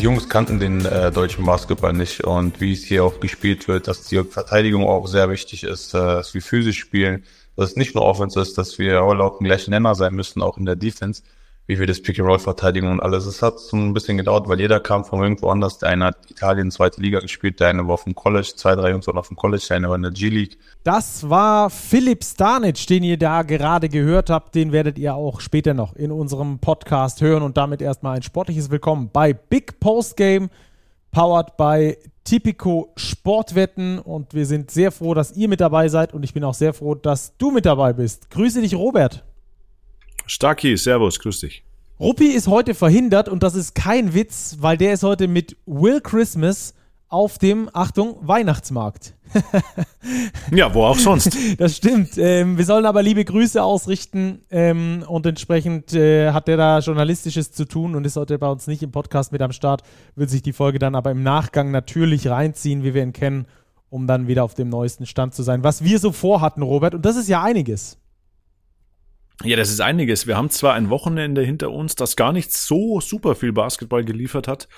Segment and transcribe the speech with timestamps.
[0.00, 2.24] die Jungs kannten den äh, deutschen Basketball nicht.
[2.24, 5.98] Und wie es hier auch gespielt wird, dass die Verteidigung auch sehr wichtig ist, äh,
[5.98, 9.44] dass wir physisch spielen, dass es nicht nur Offense ist, dass wir all auf dem
[9.44, 11.22] gleichen Nenner sein müssen, auch in der Defense
[11.70, 13.26] wie wir das Pick and Roll verteidigen und alles.
[13.26, 15.78] Es hat so ein bisschen gedauert, weil jeder kam von irgendwo anders.
[15.78, 18.90] Der eine hat Italien zweite Liga gespielt, der eine war auf dem College, zwei, drei
[18.90, 20.58] Jungs waren auf dem College, der eine war in der G-League.
[20.82, 24.56] Das war Philipp Stanic, den ihr da gerade gehört habt.
[24.56, 28.68] Den werdet ihr auch später noch in unserem Podcast hören und damit erstmal ein sportliches
[28.70, 30.50] Willkommen bei Big Post Game,
[31.12, 36.24] powered by Tipico Sportwetten und wir sind sehr froh, dass ihr mit dabei seid und
[36.24, 38.28] ich bin auch sehr froh, dass du mit dabei bist.
[38.30, 39.24] Grüße dich, Robert.
[40.26, 41.64] Starki, Servus, grüß dich.
[42.00, 46.00] Ruppi ist heute verhindert und das ist kein Witz, weil der ist heute mit Will
[46.00, 46.72] Christmas
[47.08, 49.14] auf dem, Achtung, Weihnachtsmarkt.
[50.50, 51.36] ja, wo auch sonst.
[51.58, 52.16] Das stimmt.
[52.16, 57.52] Ähm, wir sollen aber liebe Grüße ausrichten ähm, und entsprechend äh, hat der da Journalistisches
[57.52, 59.82] zu tun und ist heute bei uns nicht im Podcast mit am Start,
[60.16, 63.44] wird sich die Folge dann aber im Nachgang natürlich reinziehen, wie wir ihn kennen,
[63.90, 65.64] um dann wieder auf dem neuesten Stand zu sein.
[65.64, 67.98] Was wir so vorhatten, Robert, und das ist ja einiges.
[69.42, 70.26] Ja, das ist einiges.
[70.26, 74.46] Wir haben zwar ein Wochenende hinter uns, das gar nicht so super viel Basketball geliefert
[74.46, 74.68] hat,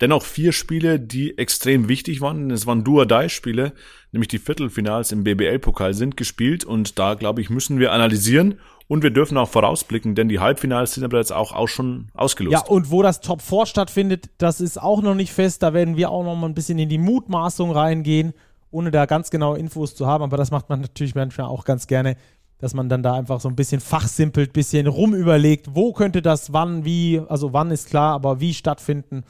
[0.00, 2.50] dennoch vier Spiele, die extrem wichtig waren.
[2.50, 3.72] Es waren Do-or-Die-Spiele,
[4.12, 9.02] nämlich die Viertelfinals im BBL-Pokal sind gespielt und da, glaube ich, müssen wir analysieren und
[9.02, 12.52] wir dürfen auch vorausblicken, denn die Halbfinals sind aber jetzt auch, auch schon ausgelost.
[12.52, 15.62] Ja, und wo das Top 4 stattfindet, das ist auch noch nicht fest.
[15.62, 18.32] Da werden wir auch noch mal ein bisschen in die Mutmaßung reingehen,
[18.70, 20.24] ohne da ganz genaue Infos zu haben.
[20.24, 22.16] Aber das macht man natürlich manchmal auch ganz gerne
[22.58, 26.84] dass man dann da einfach so ein bisschen fachsimpelt, bisschen rumüberlegt, wo könnte das wann,
[26.84, 29.24] wie, also wann ist klar, aber wie stattfinden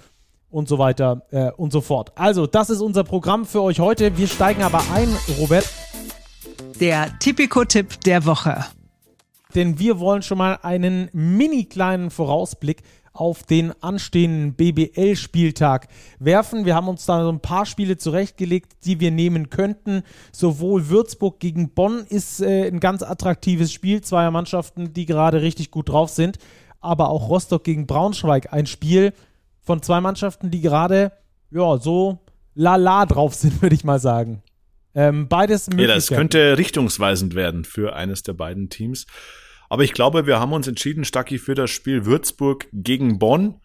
[0.49, 2.13] und so weiter äh, und so fort.
[2.15, 4.17] Also, das ist unser Programm für euch heute.
[4.17, 5.69] Wir steigen aber ein, Robert.
[6.81, 8.65] Der Tipico-Tipp der Woche.
[9.55, 12.83] Denn wir wollen schon mal einen mini kleinen Vorausblick
[13.17, 16.65] auf den anstehenden BBL-Spieltag werfen.
[16.65, 20.03] Wir haben uns da so ein paar Spiele zurechtgelegt, die wir nehmen könnten.
[20.33, 25.71] Sowohl Würzburg gegen Bonn ist äh, ein ganz attraktives Spiel, zweier Mannschaften, die gerade richtig
[25.71, 26.39] gut drauf sind,
[26.81, 29.13] aber auch Rostock gegen Braunschweig, ein Spiel
[29.63, 31.13] von zwei Mannschaften, die gerade
[31.51, 32.19] ja so
[32.55, 34.43] lala drauf sind, würde ich mal sagen.
[34.95, 39.07] Ähm, beides Ja, das könnte richtungsweisend werden für eines der beiden Teams.
[39.69, 43.61] Aber ich glaube, wir haben uns entschieden, Stacki, für das Spiel Würzburg gegen Bonn.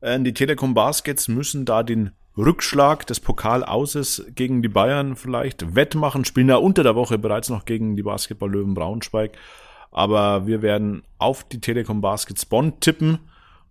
[0.00, 6.24] Äh, die Telekom Baskets müssen da den Rückschlag des Pokalauses gegen die Bayern vielleicht wettmachen,
[6.24, 9.38] spielen ja unter der Woche bereits noch gegen die Basketball-Löwen Braunschweig.
[9.90, 13.20] Aber wir werden auf die Telekom Baskets Bonn tippen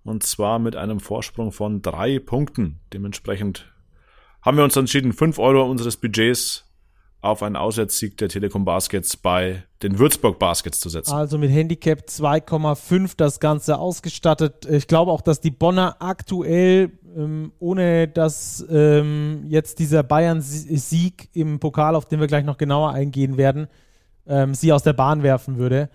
[0.03, 2.79] und zwar mit einem Vorsprung von drei Punkten.
[2.93, 3.71] Dementsprechend
[4.41, 6.64] haben wir uns entschieden, fünf Euro unseres Budgets
[7.25, 11.11] auf einen Auswärtssieg der Telekom Baskets bei den Würzburg Baskets zu setzen.
[11.11, 14.65] Also mit Handicap 2,5 das Ganze ausgestattet.
[14.69, 21.59] Ich glaube auch, dass die Bonner aktuell, ähm, ohne dass ähm, jetzt dieser Bayern-Sieg im
[21.59, 23.67] Pokal, auf den wir gleich noch genauer eingehen werden,
[24.27, 25.89] ähm, sie aus der Bahn werfen würde.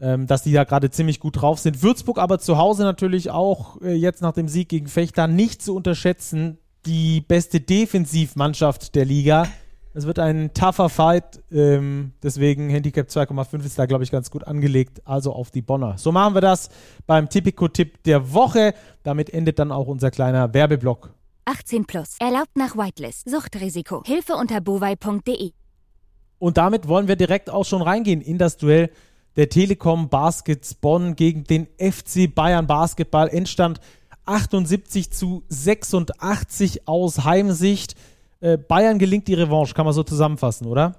[0.00, 1.80] Ähm, dass die da gerade ziemlich gut drauf sind.
[1.82, 5.76] Würzburg aber zu Hause natürlich auch äh, jetzt nach dem Sieg gegen Fechter nicht zu
[5.76, 6.58] unterschätzen.
[6.86, 9.46] Die beste Defensivmannschaft der Liga
[9.94, 14.46] es wird ein tougher Fight, ähm, deswegen Handicap 2,5 ist da, glaube ich, ganz gut
[14.46, 15.98] angelegt, also auf die Bonner.
[15.98, 16.70] So machen wir das
[17.06, 18.74] beim Tipico-Tipp der Woche.
[19.02, 21.10] Damit endet dann auch unser kleiner Werbeblock.
[21.44, 25.52] 18 plus, erlaubt nach Whitelist, Suchtrisiko, Hilfe unter bovai.de.
[26.38, 28.90] Und damit wollen wir direkt auch schon reingehen in das Duell
[29.36, 33.28] der Telekom Baskets Bonn gegen den FC Bayern Basketball.
[33.28, 33.80] Endstand
[34.24, 37.94] 78 zu 86 aus Heimsicht.
[38.42, 40.96] Äh, Bayern gelingt die Revanche, kann man so zusammenfassen, oder?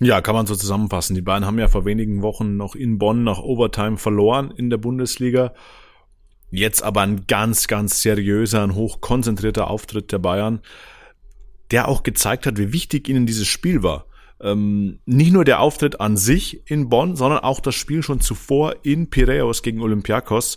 [0.00, 1.14] Ja, kann man so zusammenfassen.
[1.14, 4.78] Die Bayern haben ja vor wenigen Wochen noch in Bonn nach Overtime verloren in der
[4.78, 5.52] Bundesliga.
[6.50, 10.60] Jetzt aber ein ganz, ganz seriöser, ein hochkonzentrierter Auftritt der Bayern,
[11.70, 14.06] der auch gezeigt hat, wie wichtig ihnen dieses Spiel war.
[14.40, 18.76] Ähm, nicht nur der Auftritt an sich in Bonn, sondern auch das Spiel schon zuvor
[18.82, 20.56] in Piraeus gegen Olympiakos,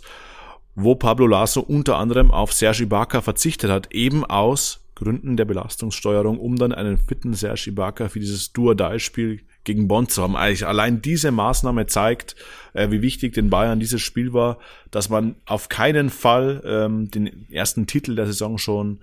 [0.74, 6.38] wo Pablo Lasso unter anderem auf Sergi Ibaka verzichtet hat, eben aus Gründen der Belastungssteuerung,
[6.38, 10.36] um dann einen fitten Serge Ibaka für dieses Duo-Die-Spiel gegen Bonn zu haben.
[10.36, 12.36] Eigentlich allein diese Maßnahme zeigt,
[12.74, 14.58] äh, wie wichtig den Bayern dieses Spiel war,
[14.90, 19.00] dass man auf keinen Fall ähm, den ersten Titel der Saison schon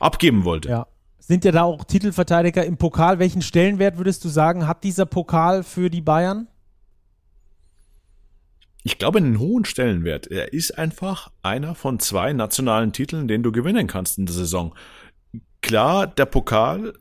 [0.00, 0.68] abgeben wollte.
[0.68, 0.86] Ja.
[1.18, 3.18] Sind ja da auch Titelverteidiger im Pokal.
[3.18, 6.48] Welchen Stellenwert würdest du sagen, hat dieser Pokal für die Bayern?
[8.84, 10.26] Ich glaube, einen hohen Stellenwert.
[10.26, 14.74] Er ist einfach einer von zwei nationalen Titeln, den du gewinnen kannst in der Saison
[15.62, 16.92] klar, der Pokal,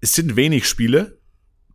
[0.00, 1.18] es sind wenig Spiele.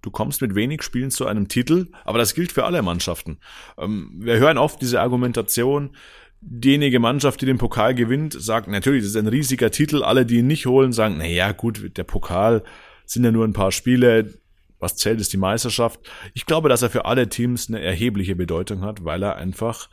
[0.01, 3.37] Du kommst mit wenig Spielen zu einem Titel, aber das gilt für alle Mannschaften.
[3.77, 5.95] Ähm, wir hören oft diese Argumentation,
[6.41, 10.03] diejenige Mannschaft, die den Pokal gewinnt, sagt natürlich, das ist ein riesiger Titel.
[10.03, 12.63] Alle, die ihn nicht holen, sagen, na ja, gut, der Pokal
[13.05, 14.33] sind ja nur ein paar Spiele.
[14.79, 15.99] Was zählt, ist die Meisterschaft.
[16.33, 19.89] Ich glaube, dass er für alle Teams eine erhebliche Bedeutung hat, weil er einfach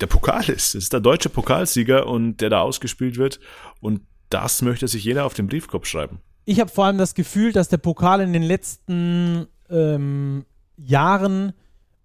[0.00, 0.74] der Pokal ist.
[0.74, 3.40] Es ist der deutsche Pokalsieger und der da ausgespielt wird.
[3.80, 6.20] Und das möchte sich jeder auf den Briefkopf schreiben.
[6.44, 10.44] Ich habe vor allem das Gefühl, dass der Pokal in den letzten ähm,
[10.76, 11.52] Jahren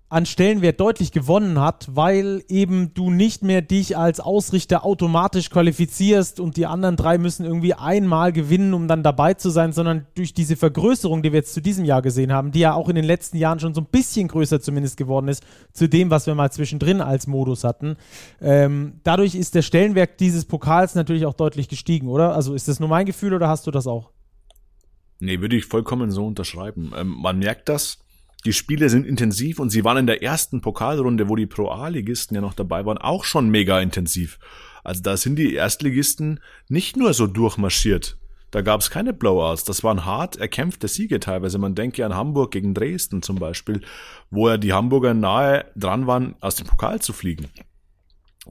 [0.07, 6.40] an Stellenwert deutlich gewonnen hat, weil eben du nicht mehr dich als Ausrichter automatisch qualifizierst
[6.40, 10.36] und die anderen drei müssen irgendwie einmal gewinnen, um dann dabei zu sein, sondern durch
[10.36, 13.04] diese Vergrößerung, die wir jetzt zu diesem Jahr gesehen haben, die ja auch in den
[13.04, 15.44] letzten Jahren schon so ein bisschen größer zumindest geworden ist,
[15.74, 17.98] zu dem, was wir mal zwischendrin als Modus hatten.
[18.40, 22.36] Ähm, dadurch ist der Stellenwert dieses Pokals natürlich auch deutlich gestiegen, oder?
[22.36, 24.12] Also ist das nur mein Gefühl oder hast du das auch?
[25.19, 26.94] Nee, würde ich vollkommen so unterschreiben.
[26.96, 28.05] Ähm, man merkt das
[28.46, 32.36] die Spiele sind intensiv und sie waren in der ersten Pokalrunde, wo die Pro A-Ligisten
[32.36, 34.40] ja noch dabei waren, auch schon mega intensiv.
[34.84, 36.40] Also da sind die Erstligisten
[36.70, 38.18] nicht nur so durchmarschiert.
[38.52, 39.64] Da gab es keine Blowouts.
[39.64, 41.58] Das waren hart erkämpfte Siege teilweise.
[41.58, 43.82] Man denke an Hamburg gegen Dresden zum Beispiel,
[44.30, 47.50] wo ja die Hamburger nahe dran waren, aus dem Pokal zu fliegen.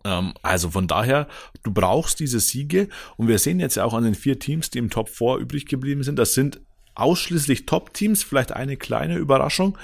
[0.04, 1.28] Ähm, also von daher,
[1.62, 4.78] du brauchst diese Siege und wir sehen jetzt ja auch an den vier Teams, die
[4.78, 6.60] im Top 4 übrig geblieben sind, das sind
[6.94, 9.78] ausschließlich Top-Teams, vielleicht eine kleine Überraschung.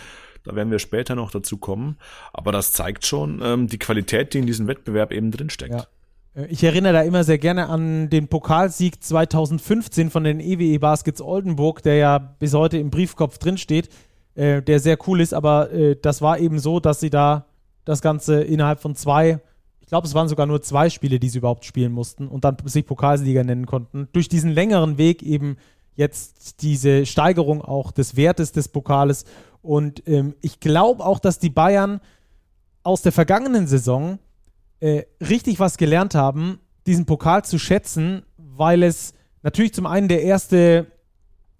[0.44, 1.98] Da werden wir später noch dazu kommen.
[2.32, 5.74] Aber das zeigt schon ähm, die Qualität, die in diesem Wettbewerb eben drinsteckt.
[5.74, 5.86] Ja.
[6.34, 10.78] Äh, ich erinnere da immer sehr gerne an den Pokalsieg 2015 von den EWE e
[10.78, 13.88] Baskets Oldenburg, der ja bis heute im Briefkopf drinsteht,
[14.34, 17.46] äh, der sehr cool ist, aber äh, das war eben so, dass sie da
[17.84, 19.40] das Ganze innerhalb von zwei,
[19.80, 22.56] ich glaube, es waren sogar nur zwei Spiele, die sie überhaupt spielen mussten und dann
[22.64, 24.08] sich Pokalsieger nennen konnten.
[24.12, 25.56] Durch diesen längeren Weg eben
[25.94, 29.24] jetzt diese Steigerung auch des Wertes des Pokales.
[29.62, 32.00] Und ähm, ich glaube auch, dass die Bayern
[32.82, 34.18] aus der vergangenen Saison
[34.80, 40.22] äh, richtig was gelernt haben, diesen Pokal zu schätzen, weil es natürlich zum einen der
[40.22, 40.86] erste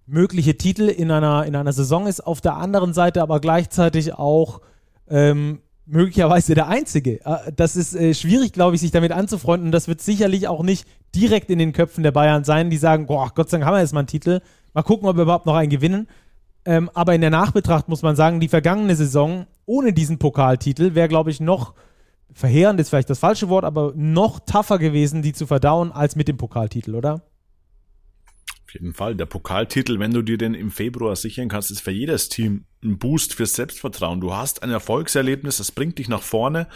[0.07, 4.61] mögliche Titel in einer, in einer Saison ist, auf der anderen Seite aber gleichzeitig auch
[5.09, 7.25] ähm, möglicherweise der einzige.
[7.25, 9.69] Äh, das ist äh, schwierig, glaube ich, sich damit anzufreunden.
[9.69, 13.07] Und das wird sicherlich auch nicht direkt in den Köpfen der Bayern sein, die sagen,
[13.07, 14.41] boah, Gott sei Dank haben wir jetzt mal einen Titel.
[14.75, 16.09] Mal gucken, ob wir überhaupt noch einen gewinnen.
[16.65, 21.09] Ähm, aber in der Nachbetracht muss man sagen, die vergangene Saison ohne diesen Pokaltitel wäre,
[21.09, 21.75] glaube ich, noch
[22.33, 26.29] verheerend ist vielleicht das falsche Wort, aber noch tougher gewesen, die zu verdauen, als mit
[26.29, 27.23] dem Pokaltitel, oder?
[28.67, 29.17] Auf jeden Fall.
[29.17, 32.99] Der Pokaltitel, wenn du dir den im Februar sichern kannst, ist für jedes Team ein
[32.99, 34.21] Boost fürs Selbstvertrauen.
[34.21, 36.67] Du hast ein Erfolgserlebnis, das bringt dich nach vorne.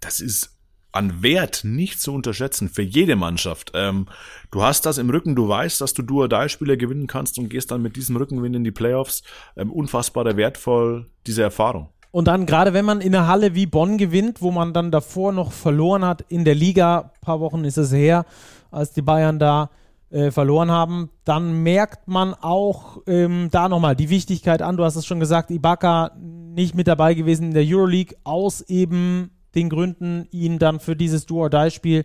[0.00, 0.56] Das ist
[0.92, 3.72] an Wert nicht zu unterschätzen für jede Mannschaft.
[3.74, 4.06] Ähm,
[4.50, 7.82] du hast das im Rücken, du weißt, dass du Duo-Die-Spieler gewinnen kannst und gehst dann
[7.82, 9.22] mit diesem Rückenwind in die Playoffs.
[9.56, 11.90] Ähm, unfassbar wertvoll, diese Erfahrung.
[12.12, 15.32] Und dann, gerade wenn man in einer Halle wie Bonn gewinnt, wo man dann davor
[15.32, 18.26] noch verloren hat in der Liga, paar Wochen ist es her,
[18.72, 19.70] als die Bayern da
[20.10, 24.76] äh, verloren haben, dann merkt man auch ähm, da nochmal die Wichtigkeit an.
[24.76, 29.30] Du hast es schon gesagt, Ibaka nicht mit dabei gewesen in der Euroleague, aus eben
[29.54, 32.04] den Gründen, ihn dann für dieses Do-or-Die-Spiel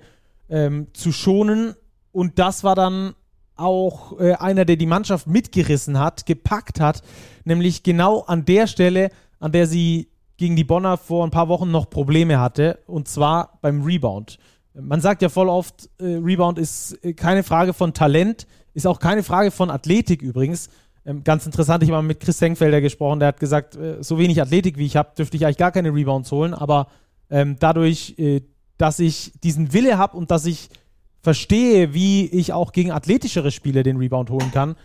[0.50, 1.76] ähm, zu schonen.
[2.12, 3.16] Und das war dann
[3.56, 7.02] auch äh, einer, der die Mannschaft mitgerissen hat, gepackt hat,
[7.44, 9.10] nämlich genau an der Stelle,
[9.40, 13.58] an der sie gegen die Bonner vor ein paar Wochen noch Probleme hatte, und zwar
[13.62, 14.38] beim Rebound.
[14.80, 19.00] Man sagt ja voll oft, äh, Rebound ist äh, keine Frage von Talent, ist auch
[19.00, 20.70] keine Frage von Athletik übrigens.
[21.06, 24.42] Ähm, ganz interessant, ich habe mit Chris Senkfelder gesprochen, der hat gesagt, äh, so wenig
[24.42, 26.88] Athletik wie ich habe, dürfte ich eigentlich gar keine Rebounds holen, aber
[27.30, 28.42] ähm, dadurch, äh,
[28.78, 30.70] dass ich diesen Wille habe und dass ich
[31.22, 34.76] verstehe, wie ich auch gegen athletischere Spiele den Rebound holen kann,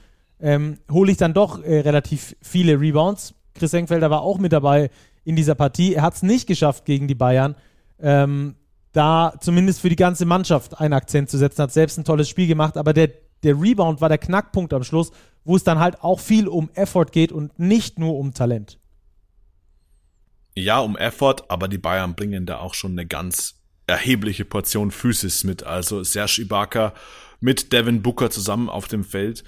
[0.41, 3.35] ähm, hole ich dann doch äh, relativ viele Rebounds.
[3.55, 4.91] Chris Senkfelder war auch mit dabei
[5.25, 5.95] in dieser Partie.
[5.95, 7.57] Er hat es nicht geschafft gegen die Bayern.
[8.01, 8.55] Ähm,
[8.93, 12.47] da zumindest für die ganze Mannschaft einen Akzent zu setzen, hat selbst ein tolles Spiel
[12.47, 13.11] gemacht, aber der,
[13.43, 15.13] der Rebound war der Knackpunkt am Schluss,
[15.45, 18.79] wo es dann halt auch viel um Effort geht und nicht nur um Talent.
[20.57, 25.45] Ja, um Effort, aber die Bayern bringen da auch schon eine ganz erhebliche Portion Physis
[25.45, 25.63] mit.
[25.63, 26.93] Also Serge Ibaka
[27.41, 29.45] mit Devin Booker zusammen auf dem Feld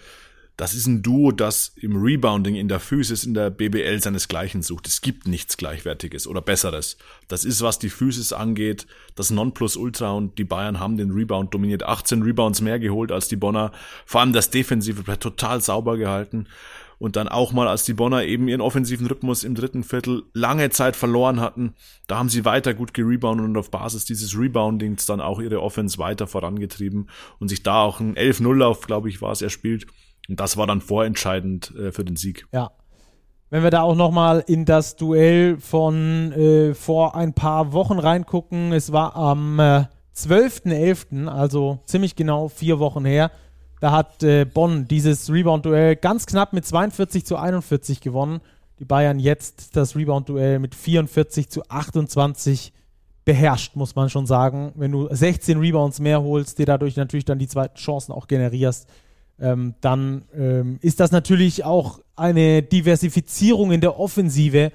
[0.56, 4.86] das ist ein Duo, das im Rebounding, in der Physis, in der BBL seinesgleichen sucht.
[4.86, 6.98] Es gibt nichts Gleichwertiges oder Besseres.
[7.28, 11.84] Das ist, was die Physis angeht, das Nonplusultra und die Bayern haben den Rebound dominiert.
[11.84, 13.72] 18 Rebounds mehr geholt als die Bonner.
[14.04, 16.46] Vor allem das Defensive wird total sauber gehalten.
[16.98, 20.70] Und dann auch mal, als die Bonner eben ihren offensiven Rhythmus im dritten Viertel lange
[20.70, 21.74] Zeit verloren hatten,
[22.06, 25.98] da haben sie weiter gut gereboundet und auf Basis dieses Reboundings dann auch ihre Offense
[25.98, 27.08] weiter vorangetrieben
[27.40, 29.88] und sich da auch ein 11-0-Lauf, glaube ich, war es, erspielt.
[30.28, 32.46] Und das war dann vorentscheidend äh, für den Sieg.
[32.52, 32.70] Ja.
[33.50, 38.72] Wenn wir da auch nochmal in das Duell von äh, vor ein paar Wochen reingucken,
[38.72, 39.84] es war am äh,
[40.16, 43.30] 12.11., also ziemlich genau vier Wochen her,
[43.82, 48.40] da hat äh, Bonn dieses Rebound-Duell ganz knapp mit 42 zu 41 gewonnen.
[48.78, 52.72] Die Bayern jetzt das Rebound-Duell mit 44 zu 28
[53.24, 54.72] beherrscht, muss man schon sagen.
[54.76, 58.88] Wenn du 16 Rebounds mehr holst, dir dadurch natürlich dann die zweiten Chancen auch generierst,
[59.42, 64.70] ähm, dann ähm, ist das natürlich auch eine Diversifizierung in der Offensive,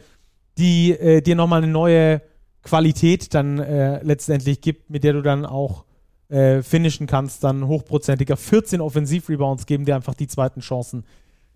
[0.58, 2.22] die äh, dir nochmal eine neue
[2.64, 5.86] Qualität dann äh, letztendlich gibt, mit der du dann auch
[6.28, 11.06] äh, finishen kannst, dann hochprozentiger 14 Offensiv-Rebounds geben dir einfach die zweiten Chancen,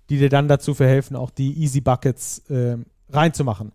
[0.09, 2.77] die dir dann dazu verhelfen, auch die Easy Buckets äh,
[3.09, 3.73] reinzumachen.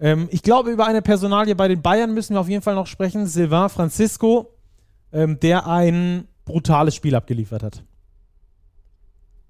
[0.00, 2.86] Ähm, ich glaube, über eine Personalie bei den Bayern müssen wir auf jeden Fall noch
[2.86, 3.26] sprechen.
[3.26, 4.54] Sylvain Francisco,
[5.12, 7.82] ähm, der ein brutales Spiel abgeliefert hat.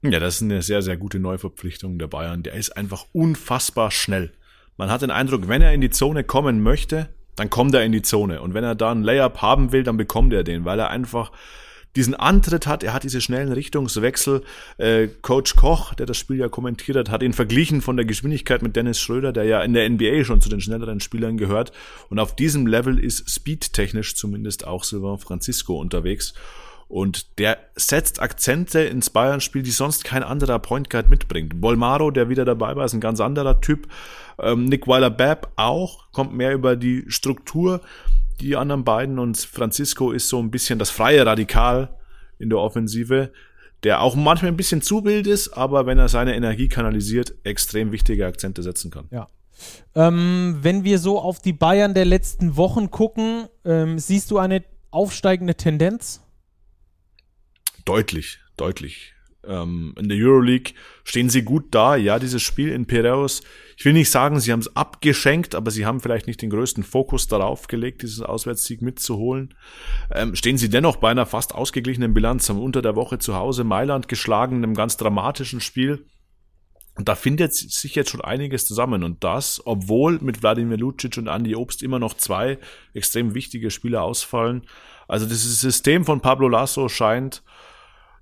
[0.02, 2.42] Ja, das ist eine sehr, sehr gute Neuverpflichtung der Bayern.
[2.42, 4.32] Der ist einfach unfassbar schnell.
[4.78, 7.92] Man hat den Eindruck, wenn er in die Zone kommen möchte, dann kommt er in
[7.92, 8.40] die Zone.
[8.40, 11.32] Und wenn er da einen Layup haben will, dann bekommt er den, weil er einfach
[11.96, 14.42] diesen Antritt hat, er hat diese schnellen Richtungswechsel.
[14.78, 18.62] Äh, Coach Koch, der das Spiel ja kommentiert hat, hat ihn verglichen von der Geschwindigkeit
[18.62, 21.72] mit Dennis Schröder, der ja in der NBA schon zu den schnelleren Spielern gehört.
[22.08, 26.34] Und auf diesem Level ist speedtechnisch zumindest auch Sylvain Francisco unterwegs.
[26.90, 31.60] Und der setzt Akzente ins Bayern-Spiel, die sonst kein anderer Point Guard mitbringt.
[31.60, 33.86] Bolmaro, der wieder dabei war, ist ein ganz anderer Typ.
[34.40, 37.80] Ähm, Nick Weiler-Babb auch, kommt mehr über die Struktur.
[38.40, 41.96] Die anderen beiden und Francisco ist so ein bisschen das freie Radikal
[42.40, 43.30] in der Offensive,
[43.84, 47.92] der auch manchmal ein bisschen zu wild ist, aber wenn er seine Energie kanalisiert, extrem
[47.92, 49.06] wichtige Akzente setzen kann.
[49.12, 49.28] Ja.
[49.94, 54.64] Ähm, wenn wir so auf die Bayern der letzten Wochen gucken, ähm, siehst du eine
[54.90, 56.22] aufsteigende Tendenz?
[57.84, 59.14] Deutlich, deutlich.
[59.46, 61.96] Ähm, in der Euroleague stehen sie gut da.
[61.96, 63.40] Ja, dieses Spiel in Piraeus,
[63.76, 66.84] ich will nicht sagen, sie haben es abgeschenkt, aber sie haben vielleicht nicht den größten
[66.84, 69.54] Fokus darauf gelegt, diesen Auswärtssieg mitzuholen.
[70.12, 73.64] Ähm, stehen sie dennoch bei einer fast ausgeglichenen Bilanz, haben unter der Woche zu Hause
[73.64, 76.04] Mailand geschlagen, in einem ganz dramatischen Spiel.
[76.96, 79.04] Und da findet sich jetzt schon einiges zusammen.
[79.04, 82.58] Und das, obwohl mit Wladimir Lucic und Andy Obst immer noch zwei
[82.92, 84.66] extrem wichtige Spieler ausfallen.
[85.08, 87.42] Also dieses System von Pablo Lasso scheint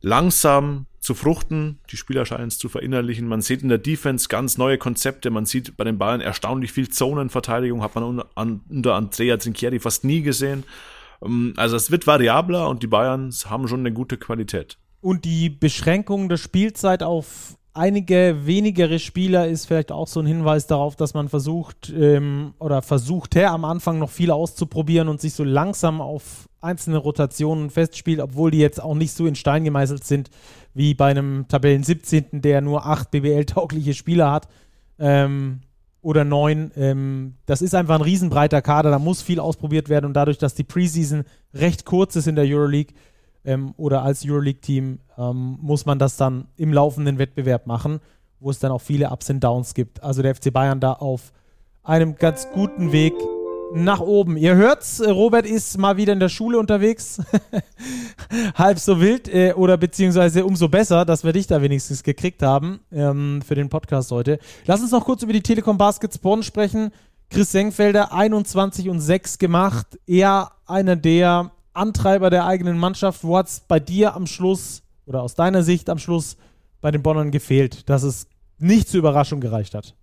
[0.00, 1.78] langsam zu fruchten.
[1.90, 3.26] Die Spieler scheinen es zu verinnerlichen.
[3.26, 5.30] Man sieht in der Defense ganz neue Konzepte.
[5.30, 7.82] Man sieht bei den Bayern erstaunlich viel Zonenverteidigung.
[7.82, 8.20] Hat man
[8.68, 10.64] unter Andrea Zinchieri fast nie gesehen.
[11.22, 14.78] Ähm, also es wird variabler und die Bayern haben schon eine gute Qualität.
[15.00, 20.66] Und die Beschränkung der Spielzeit auf einige wenigere Spieler ist vielleicht auch so ein Hinweis
[20.66, 25.44] darauf, dass man versucht ähm, oder versuchte am Anfang noch viel auszuprobieren und sich so
[25.44, 30.30] langsam auf einzelne Rotationen festspielt, obwohl die jetzt auch nicht so in Stein gemeißelt sind
[30.74, 34.48] wie bei einem Tabellen 17., der nur acht BBL-taugliche Spieler hat
[34.98, 35.60] ähm,
[36.02, 36.70] oder neun.
[36.76, 40.54] Ähm, das ist einfach ein riesenbreiter Kader, da muss viel ausprobiert werden und dadurch, dass
[40.54, 41.24] die Preseason
[41.54, 42.94] recht kurz ist in der Euroleague,
[43.44, 48.00] ähm, oder als Euroleague-Team ähm, muss man das dann im laufenden Wettbewerb machen,
[48.40, 50.02] wo es dann auch viele Ups und Downs gibt.
[50.02, 51.32] Also der FC Bayern da auf
[51.82, 53.14] einem ganz guten Weg
[53.74, 54.36] nach oben.
[54.36, 57.20] Ihr hört's, äh, Robert ist mal wieder in der Schule unterwegs.
[58.54, 62.80] Halb so wild äh, oder beziehungsweise umso besser, dass wir dich da wenigstens gekriegt haben
[62.92, 64.38] ähm, für den Podcast heute.
[64.66, 66.90] Lass uns noch kurz über die Telekom Baskets Bonn sprechen.
[67.30, 69.98] Chris Senkfelder 21 und 6 gemacht.
[70.06, 73.22] Er einer der Antreiber der eigenen Mannschaft.
[73.22, 76.36] Wo hat es bei dir am Schluss oder aus deiner Sicht am Schluss
[76.80, 79.94] bei den Bonnern gefehlt, dass es nicht zur Überraschung gereicht hat?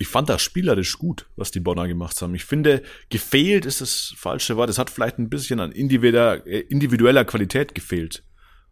[0.00, 2.34] Ich fand das spielerisch gut, was die Bonner gemacht haben.
[2.34, 4.70] Ich finde, gefehlt ist das falsche Wort.
[4.70, 8.24] Es hat vielleicht ein bisschen an individueller, äh, individueller Qualität gefehlt.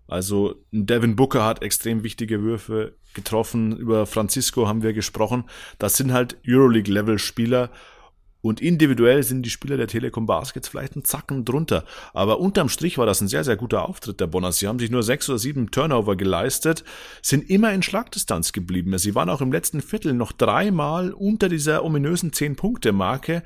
[0.06, 3.76] Also Devin Booker hat extrem wichtige Würfe getroffen.
[3.76, 5.44] Über Francisco haben wir gesprochen.
[5.78, 7.70] Das sind halt Euroleague-Level-Spieler
[8.40, 11.84] und individuell sind die Spieler der Telekom Baskets vielleicht einen Zacken drunter.
[12.14, 14.52] Aber unterm Strich war das ein sehr, sehr guter Auftritt der Bonner.
[14.52, 16.84] Sie haben sich nur sechs oder sieben Turnover geleistet,
[17.20, 18.96] sind immer in Schlagdistanz geblieben.
[18.98, 23.42] Sie waren auch im letzten Viertel noch dreimal unter dieser ominösen Zehn-Punkte-Marke.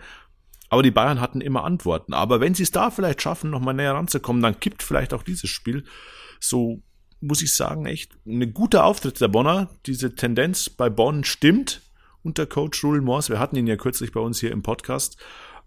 [0.69, 2.13] Aber die Bayern hatten immer Antworten.
[2.13, 5.49] Aber wenn sie es da vielleicht schaffen, nochmal näher ranzukommen, dann kippt vielleicht auch dieses
[5.49, 5.85] Spiel.
[6.39, 6.83] So
[7.21, 9.71] muss ich sagen, echt ein guter Auftritt der Bonner.
[9.87, 11.81] Diese Tendenz bei Bonn stimmt
[12.23, 13.31] unter Coach Rule Morse.
[13.31, 15.17] Wir hatten ihn ja kürzlich bei uns hier im Podcast.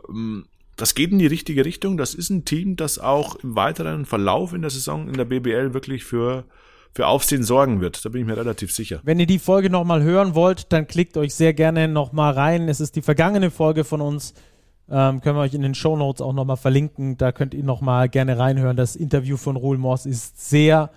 [0.09, 0.45] Ähm,
[0.75, 1.97] das geht in die richtige Richtung.
[1.97, 5.73] Das ist ein Team, das auch im weiteren Verlauf in der Saison in der BBL
[5.73, 6.45] wirklich für
[6.95, 8.03] für Aufsehen sorgen wird.
[8.05, 9.01] Da bin ich mir relativ sicher.
[9.03, 12.69] Wenn ihr die Folge nochmal hören wollt, dann klickt euch sehr gerne nochmal rein.
[12.69, 14.33] Es ist die vergangene Folge von uns.
[14.89, 17.17] Ähm, können wir euch in den Show Notes auch nochmal verlinken.
[17.17, 18.77] Da könnt ihr nochmal gerne reinhören.
[18.77, 20.89] Das Interview von Ruhl Moss ist sehr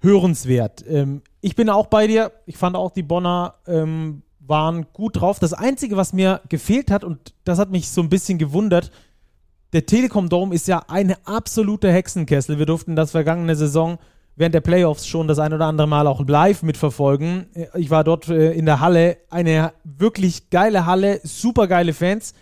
[0.00, 0.84] hörenswert.
[0.88, 2.32] Ähm, ich bin auch bei dir.
[2.46, 5.38] Ich fand auch, die Bonner ähm, waren gut drauf.
[5.38, 8.90] Das Einzige, was mir gefehlt hat, und das hat mich so ein bisschen gewundert,
[9.72, 12.58] der Telekom Dome ist ja ein absoluter Hexenkessel.
[12.58, 13.98] Wir durften das vergangene Saison
[14.36, 17.46] während der Playoffs schon das ein oder andere Mal auch live mitverfolgen.
[17.74, 22.34] Ich war dort äh, in der Halle, eine wirklich geile Halle, super geile Fans.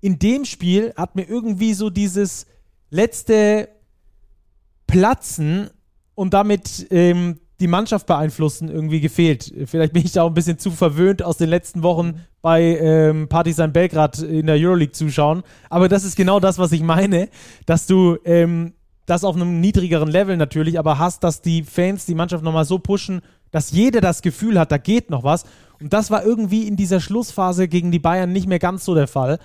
[0.00, 2.46] In dem Spiel hat mir irgendwie so dieses
[2.90, 3.68] letzte
[4.86, 5.70] Platzen
[6.14, 9.52] und damit ähm, die Mannschaft beeinflussen irgendwie gefehlt.
[9.66, 13.28] Vielleicht bin ich da auch ein bisschen zu verwöhnt aus den letzten Wochen bei ähm,
[13.28, 15.42] Partisan Belgrad in der Euroleague zuschauen.
[15.68, 17.28] Aber das ist genau das, was ich meine,
[17.66, 18.72] dass du ähm,
[19.04, 22.78] das auf einem niedrigeren Level natürlich, aber hast, dass die Fans die Mannschaft nochmal so
[22.78, 25.44] pushen, dass jeder das Gefühl hat, da geht noch was.
[25.80, 29.08] Und das war irgendwie in dieser Schlussphase gegen die Bayern nicht mehr ganz so der
[29.08, 29.38] Fall.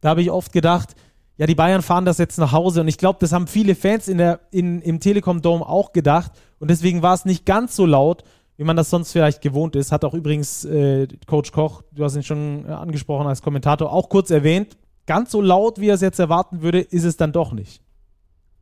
[0.00, 0.94] Da habe ich oft gedacht,
[1.36, 2.80] ja, die Bayern fahren das jetzt nach Hause.
[2.80, 6.32] Und ich glaube, das haben viele Fans in der, in, im Telekom Dome auch gedacht.
[6.58, 8.24] Und deswegen war es nicht ganz so laut,
[8.56, 9.92] wie man das sonst vielleicht gewohnt ist.
[9.92, 14.08] Hat auch übrigens äh, Coach Koch, du hast ihn schon äh, angesprochen als Kommentator, auch
[14.08, 14.76] kurz erwähnt.
[15.06, 17.80] Ganz so laut, wie er es jetzt erwarten würde, ist es dann doch nicht.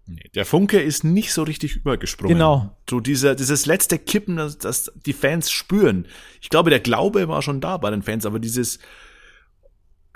[0.08, 2.36] Nee, der Funke ist nicht so richtig übergesprungen.
[2.36, 2.76] Genau.
[2.88, 6.06] So dieser, dieses letzte Kippen, das, das die Fans spüren.
[6.40, 8.78] Ich glaube, der Glaube war schon da bei den Fans, aber dieses,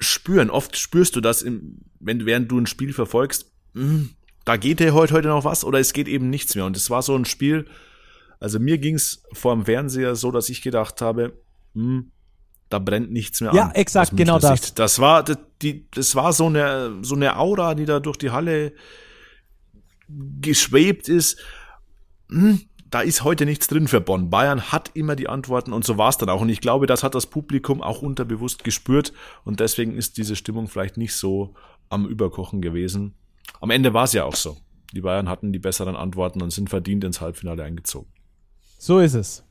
[0.01, 0.51] spüren.
[0.51, 4.11] Oft spürst du das, im, wenn, während du ein Spiel verfolgst, mh, hm,
[4.45, 6.65] da geht ja heute, heute noch was oder es geht eben nichts mehr.
[6.65, 7.67] Und es war so ein Spiel,
[8.39, 11.35] also mir ging's vor dem Fernseher so, dass ich gedacht habe,
[11.75, 12.13] mh, hm,
[12.71, 13.69] da brennt nichts mehr ja, an.
[13.71, 14.75] Ja, exakt, genau das.
[14.75, 18.31] Das war, das, die, das war so eine, so eine Aura, die da durch die
[18.31, 18.73] Halle
[20.41, 21.39] geschwebt ist.
[22.31, 24.31] Hm, da ist heute nichts drin für Bonn.
[24.31, 26.41] Bayern hat immer die Antworten und so war es dann auch.
[26.41, 29.13] Und ich glaube, das hat das Publikum auch unterbewusst gespürt
[29.45, 31.55] und deswegen ist diese Stimmung vielleicht nicht so
[31.89, 33.15] am Überkochen gewesen.
[33.61, 34.57] Am Ende war es ja auch so.
[34.93, 38.11] Die Bayern hatten die besseren Antworten und sind verdient ins Halbfinale eingezogen.
[38.79, 39.45] So ist es.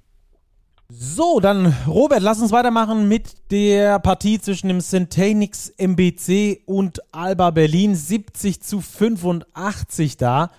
[0.91, 7.51] So, dann Robert, lass uns weitermachen mit der Partie zwischen dem Centenix MBC und Alba
[7.51, 7.93] Berlin.
[7.93, 10.51] 70 zu 85 da.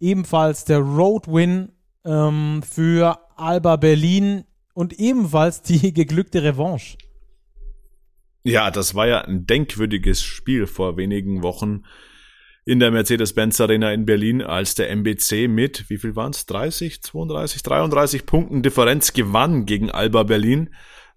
[0.00, 1.70] Ebenfalls der Road Win
[2.04, 4.44] ähm, für Alba Berlin
[4.74, 6.98] und ebenfalls die geglückte Revanche.
[8.42, 11.84] Ja, das war ja ein denkwürdiges Spiel vor wenigen Wochen
[12.66, 17.00] in der Mercedes-Benz Arena in Berlin, als der MBC mit, wie viel waren es, 30,
[17.00, 20.74] 32, 33 Punkten Differenz gewann gegen Alba Berlin.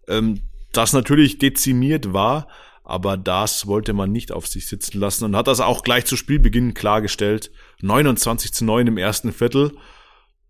[0.07, 2.47] Ähm, das natürlich dezimiert war,
[2.83, 6.15] aber das wollte man nicht auf sich sitzen lassen und hat das auch gleich zu
[6.15, 7.51] Spielbeginn klargestellt.
[7.81, 9.71] 29 zu 9 im ersten Viertel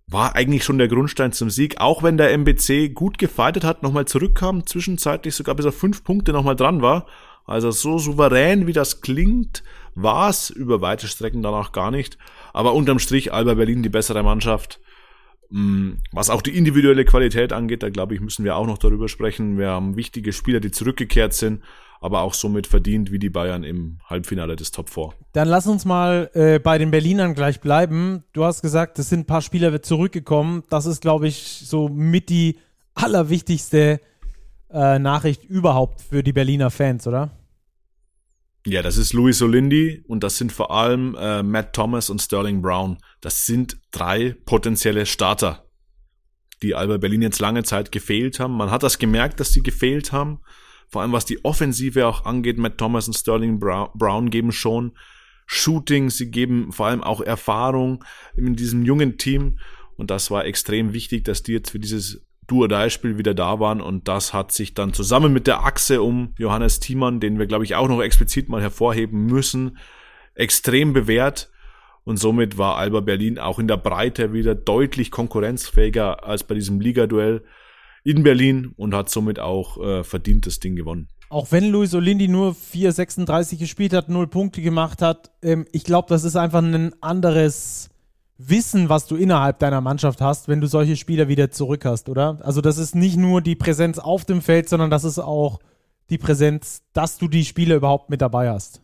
[0.05, 4.05] war eigentlich schon der Grundstein zum Sieg, auch wenn der MBC gut gefightet hat, nochmal
[4.05, 7.05] zurückkam, zwischenzeitlich sogar bis auf fünf Punkte nochmal dran war.
[7.45, 9.63] Also so souverän wie das klingt,
[10.01, 12.17] war es über weite Strecken danach gar nicht.
[12.53, 14.79] Aber unterm Strich Alba Berlin die bessere Mannschaft.
[15.49, 19.07] Mm, was auch die individuelle Qualität angeht, da glaube ich, müssen wir auch noch darüber
[19.07, 19.57] sprechen.
[19.57, 21.61] Wir haben wichtige Spieler, die zurückgekehrt sind
[22.01, 25.09] aber auch somit verdient wie die Bayern im Halbfinale des Top 4.
[25.33, 28.23] Dann lass uns mal äh, bei den Berlinern gleich bleiben.
[28.33, 30.63] Du hast gesagt, es sind ein paar Spieler zurückgekommen.
[30.69, 32.57] Das ist, glaube ich, so mit die
[32.95, 33.99] allerwichtigste
[34.71, 37.31] äh, Nachricht überhaupt für die Berliner Fans, oder?
[38.69, 42.61] Ja, das ist Luis Olindi und das sind vor allem äh, Matt Thomas und Sterling
[42.61, 42.97] Brown.
[43.19, 45.65] Das sind drei potenzielle Starter,
[46.61, 48.55] die Alba Berlin jetzt lange Zeit gefehlt haben.
[48.55, 50.39] Man hat das gemerkt, dass sie gefehlt haben
[50.89, 54.97] vor allem was die Offensive auch angeht, Matt Thomas und Sterling Brown geben schon
[55.45, 58.03] Shooting, sie geben vor allem auch Erfahrung
[58.35, 59.59] in diesem jungen Team
[59.95, 64.07] und das war extrem wichtig, dass die jetzt für dieses Duo-Die-Spiel wieder da waren und
[64.07, 67.75] das hat sich dann zusammen mit der Achse um Johannes Thiemann, den wir glaube ich
[67.75, 69.77] auch noch explizit mal hervorheben müssen,
[70.35, 71.49] extrem bewährt
[72.03, 76.81] und somit war Alba Berlin auch in der Breite wieder deutlich konkurrenzfähiger als bei diesem
[76.81, 77.43] Ligaduell
[78.03, 81.07] in Berlin und hat somit auch äh, verdient das Ding gewonnen.
[81.29, 86.07] Auch wenn Luis Olindi nur 4,36 gespielt hat, 0 Punkte gemacht hat, ähm, ich glaube,
[86.09, 87.91] das ist einfach ein anderes
[88.41, 92.39] Wissen, was du innerhalb deiner Mannschaft hast, wenn du solche Spieler wieder zurück hast, oder?
[92.41, 95.59] Also das ist nicht nur die Präsenz auf dem Feld, sondern das ist auch
[96.09, 98.81] die Präsenz, dass du die Spieler überhaupt mit dabei hast.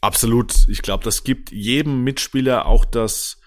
[0.00, 0.68] Absolut.
[0.68, 3.37] Ich glaube, das gibt jedem Mitspieler auch das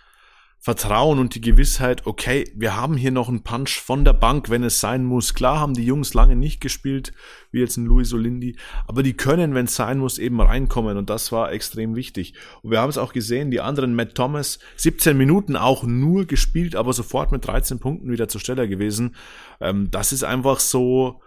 [0.63, 4.63] Vertrauen und die Gewissheit, okay, wir haben hier noch einen Punch von der Bank, wenn
[4.63, 5.33] es sein muss.
[5.33, 7.13] Klar haben die Jungs lange nicht gespielt,
[7.49, 11.09] wie jetzt ein Luis Olindi, aber die können, wenn es sein muss, eben reinkommen und
[11.09, 12.35] das war extrem wichtig.
[12.61, 16.75] Und wir haben es auch gesehen, die anderen, Matt Thomas, 17 Minuten auch nur gespielt,
[16.75, 19.15] aber sofort mit 13 Punkten wieder zur Stelle gewesen.
[19.59, 21.21] Ähm, das ist einfach so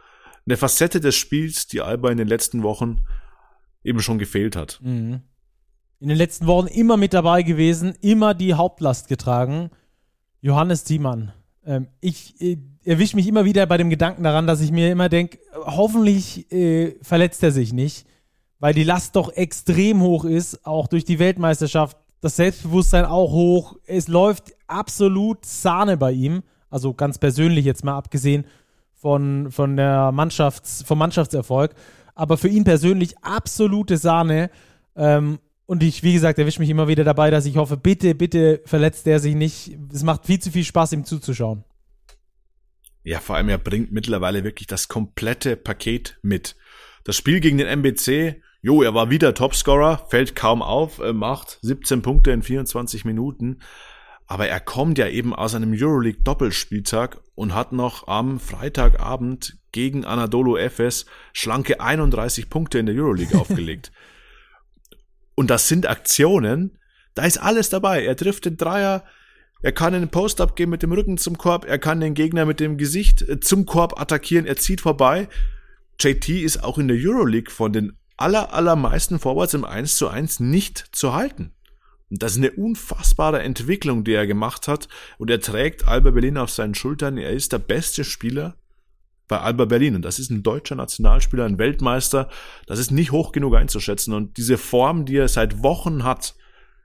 [0.46, 3.00] eine Facette des Spiels, die Alba in den letzten Wochen
[3.82, 4.78] eben schon gefehlt hat.
[4.80, 5.22] Mhm
[6.00, 9.70] in den letzten Wochen immer mit dabei gewesen, immer die Hauptlast getragen.
[10.40, 11.32] Johannes Thiemann.
[11.66, 15.08] Ähm, ich äh, erwische mich immer wieder bei dem Gedanken daran, dass ich mir immer
[15.08, 18.06] denke, hoffentlich äh, verletzt er sich nicht,
[18.58, 21.96] weil die Last doch extrem hoch ist, auch durch die Weltmeisterschaft.
[22.20, 23.76] Das Selbstbewusstsein auch hoch.
[23.86, 26.42] Es läuft absolut Sahne bei ihm.
[26.70, 28.46] Also ganz persönlich jetzt mal abgesehen
[28.94, 31.74] von, von der Mannschafts-, vom Mannschaftserfolg.
[32.14, 34.50] Aber für ihn persönlich absolute Sahne.
[34.96, 38.60] Ähm, und ich, wie gesagt, erwische mich immer wieder dabei, dass ich hoffe, bitte, bitte
[38.66, 39.76] verletzt er sich nicht.
[39.92, 41.64] Es macht viel zu viel Spaß, ihm zuzuschauen.
[43.02, 46.56] Ja, vor allem er bringt mittlerweile wirklich das komplette Paket mit.
[47.04, 52.02] Das Spiel gegen den MBC, jo, er war wieder Topscorer, fällt kaum auf, macht 17
[52.02, 53.60] Punkte in 24 Minuten.
[54.26, 60.06] Aber er kommt ja eben aus einem Euroleague Doppelspieltag und hat noch am Freitagabend gegen
[60.06, 63.92] Anadolu Efes schlanke 31 Punkte in der Euroleague aufgelegt.
[65.34, 66.78] Und das sind Aktionen,
[67.14, 68.04] da ist alles dabei.
[68.04, 69.04] Er trifft den Dreier,
[69.62, 72.60] er kann einen Post-Up geben mit dem Rücken zum Korb, er kann den Gegner mit
[72.60, 75.28] dem Gesicht äh, zum Korb attackieren, er zieht vorbei.
[76.00, 80.40] JT ist auch in der Euroleague von den aller, allermeisten Forwards im 1 zu 1
[80.40, 81.52] nicht zu halten.
[82.10, 84.88] Und das ist eine unfassbare Entwicklung, die er gemacht hat.
[85.18, 87.16] Und er trägt Alba Berlin auf seinen Schultern.
[87.16, 88.56] Er ist der beste Spieler
[89.28, 89.96] bei Alba Berlin.
[89.96, 92.28] Und das ist ein deutscher Nationalspieler, ein Weltmeister.
[92.66, 94.14] Das ist nicht hoch genug einzuschätzen.
[94.14, 96.34] Und diese Form, die er seit Wochen hat,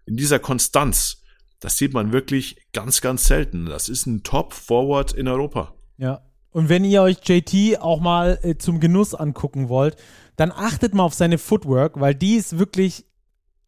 [0.05, 1.21] in dieser Konstanz,
[1.59, 3.65] das sieht man wirklich ganz, ganz selten.
[3.65, 5.73] Das ist ein Top-Forward in Europa.
[5.97, 6.21] Ja.
[6.51, 9.97] Und wenn ihr euch JT auch mal äh, zum Genuss angucken wollt,
[10.35, 13.05] dann achtet mal auf seine Footwork, weil die ist wirklich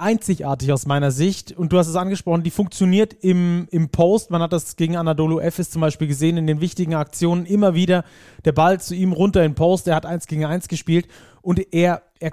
[0.02, 1.52] einzigartig aus meiner Sicht.
[1.52, 4.32] Und du hast es angesprochen, die funktioniert im, im Post.
[4.32, 8.04] Man hat das gegen Anadolu Efes zum Beispiel gesehen, in den wichtigen Aktionen immer wieder
[8.44, 9.88] der Ball zu ihm runter in Post.
[9.88, 11.08] Er hat eins gegen eins gespielt
[11.42, 12.32] und er, er,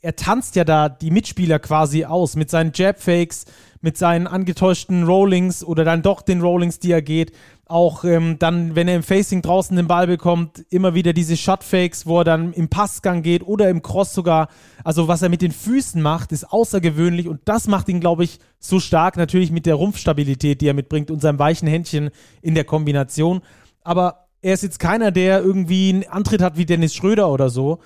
[0.00, 3.46] er tanzt ja da die Mitspieler quasi aus mit seinen Jab-Fakes,
[3.80, 7.32] mit seinen angetäuschten Rollings oder dann doch den Rollings, die er geht.
[7.66, 12.06] Auch ähm, dann, wenn er im Facing draußen den Ball bekommt, immer wieder diese Shotfakes,
[12.06, 14.48] wo er dann im Passgang geht oder im Cross sogar.
[14.84, 18.38] Also was er mit den Füßen macht, ist außergewöhnlich und das macht ihn, glaube ich,
[18.58, 19.16] so stark.
[19.16, 23.42] Natürlich mit der Rumpfstabilität, die er mitbringt und seinem weichen Händchen in der Kombination.
[23.82, 27.80] Aber er ist jetzt keiner, der irgendwie einen Antritt hat wie Dennis Schröder oder so,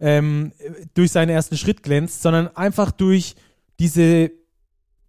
[0.00, 0.52] ähm,
[0.94, 3.34] durch seinen ersten Schritt glänzt, sondern einfach durch
[3.78, 4.30] diese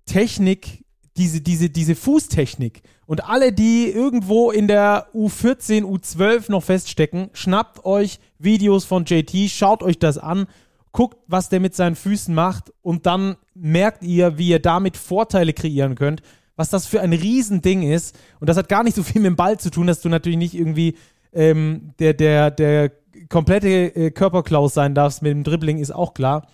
[0.05, 0.85] Technik,
[1.17, 2.81] diese, diese, diese Fußtechnik.
[3.05, 9.49] Und alle, die irgendwo in der U14, U12 noch feststecken, schnappt euch Videos von JT,
[9.49, 10.47] schaut euch das an,
[10.91, 15.53] guckt, was der mit seinen Füßen macht und dann merkt ihr, wie ihr damit Vorteile
[15.53, 16.21] kreieren könnt,
[16.55, 18.17] was das für ein Riesending ist.
[18.39, 20.37] Und das hat gar nicht so viel mit dem Ball zu tun, dass du natürlich
[20.37, 20.95] nicht irgendwie
[21.31, 22.91] ähm, der, der, der
[23.29, 26.47] komplette äh, Körperklaus sein darfst mit dem Dribbling, ist auch klar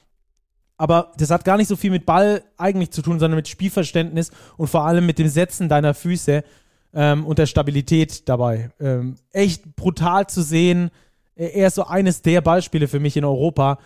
[0.77, 4.31] aber das hat gar nicht so viel mit Ball eigentlich zu tun, sondern mit Spielverständnis
[4.57, 6.43] und vor allem mit dem Setzen deiner Füße
[6.93, 8.71] ähm, und der Stabilität dabei.
[8.79, 10.91] Ähm, echt brutal zu sehen.
[11.35, 13.79] Er ist so eines der Beispiele für mich in Europa,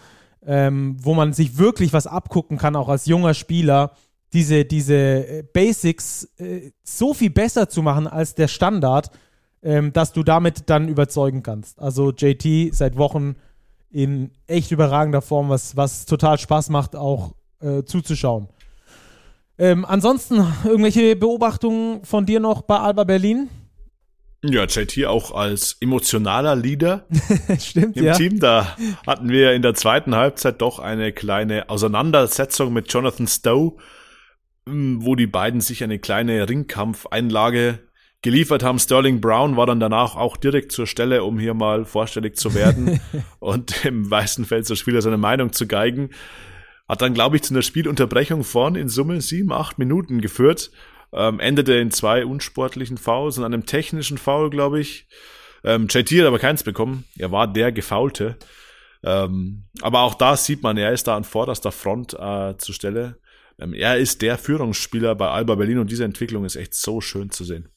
[0.45, 3.91] ähm, wo man sich wirklich was abgucken kann, auch als junger Spieler,
[4.34, 9.12] diese, diese äh, Basics äh, so viel besser zu machen als der Standard,
[9.63, 11.80] ähm, dass du damit dann überzeugen kannst.
[11.80, 13.36] Also JT seit Wochen
[13.91, 18.48] in echt überragender Form, was, was total Spaß macht, auch äh, zuzuschauen.
[19.58, 23.50] Ähm, ansonsten, irgendwelche Beobachtungen von dir noch bei Alba Berlin?
[24.41, 27.06] Ja, JT auch als emotionaler Leader
[27.60, 28.13] Stimmt, im ja.
[28.13, 28.39] Team.
[28.39, 33.76] Da hatten wir in der zweiten Halbzeit doch eine kleine Auseinandersetzung mit Jonathan Stowe,
[34.65, 37.80] hm, wo die beiden sich eine kleine Ringkampfeinlage
[38.21, 38.79] geliefert haben.
[38.79, 42.99] Sterling Brown war dann danach auch direkt zur Stelle, um hier mal vorstellig zu werden
[43.39, 46.10] und im weißen Feld so Spieler seine Meinung zu geigen.
[46.88, 50.71] Hat dann, glaube ich, zu einer Spielunterbrechung von in Summe sieben, acht Minuten geführt.
[51.13, 55.08] Ähm, endete in zwei unsportlichen Fouls und einem technischen Foul, glaube ich.
[55.63, 57.05] Ähm, JT hat aber keins bekommen.
[57.17, 58.38] Er war der Gefaulte.
[59.03, 63.19] Ähm, aber auch da sieht man, er ist da an vorderster Front äh, zur Stelle.
[63.60, 67.29] Ähm, er ist der Führungsspieler bei Alba Berlin und diese Entwicklung ist echt so schön
[67.29, 67.69] zu sehen.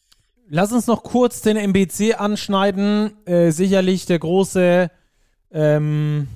[0.55, 3.13] Lass uns noch kurz den MBC anschneiden.
[3.25, 4.91] Äh, sicherlich der große
[5.51, 6.29] ähm,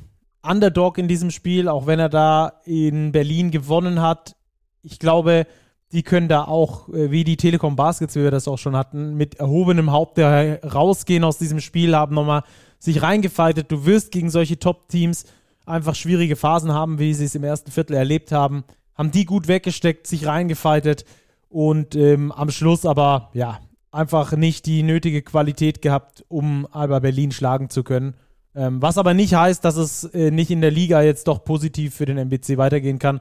[0.43, 4.35] Underdog in diesem Spiel, auch wenn er da in Berlin gewonnen hat.
[4.81, 5.47] Ich glaube,
[5.93, 9.19] die können da auch, äh, wie die Telekom Baskets, wie wir das auch schon hatten,
[9.19, 12.43] mit erhobenem Haupt rausgehen aus diesem Spiel, haben nochmal
[12.79, 13.71] sich reingefeitet.
[13.71, 15.27] Du wirst gegen solche Top-Teams
[15.67, 18.65] einfach schwierige Phasen haben, wie sie es im ersten Viertel erlebt haben.
[18.95, 21.05] Haben die gut weggesteckt, sich reingefeitet
[21.51, 23.61] und ähm, am Schluss aber, ja,
[23.97, 28.15] einfach nicht die nötige Qualität gehabt, um Alba Berlin schlagen zu können.
[28.55, 31.95] Ähm, was aber nicht heißt, dass es äh, nicht in der Liga jetzt doch positiv
[31.95, 33.21] für den MBC weitergehen kann.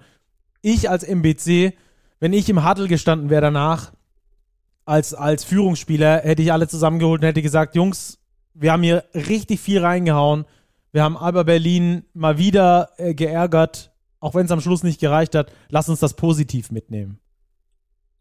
[0.62, 1.74] Ich als MBC,
[2.20, 3.94] wenn ich im Huddle gestanden wäre danach,
[4.86, 8.20] als, als Führungsspieler hätte ich alle zusammengeholt und hätte gesagt, Jungs,
[8.54, 10.46] wir haben hier richtig viel reingehauen.
[10.92, 15.36] Wir haben Alba Berlin mal wieder äh, geärgert, auch wenn es am Schluss nicht gereicht
[15.36, 15.52] hat.
[15.70, 17.20] Lass uns das positiv mitnehmen.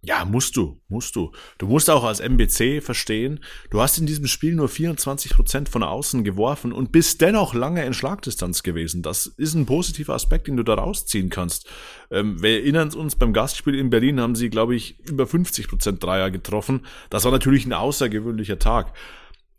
[0.07, 1.33] Ja, musst du, musst du.
[1.57, 3.40] Du musst auch als MBC verstehen,
[3.71, 7.85] du hast in diesem Spiel nur 24 Prozent von außen geworfen und bist dennoch lange
[7.87, 9.03] in Schlagdistanz gewesen.
[9.03, 11.71] Das ist ein positiver Aspekt, den du da rausziehen kannst.
[12.11, 16.03] Ähm, wir erinnern uns, beim Gastspiel in Berlin haben sie, glaube ich, über 50 Prozent
[16.03, 16.85] Dreier getroffen.
[17.09, 18.93] Das war natürlich ein außergewöhnlicher Tag.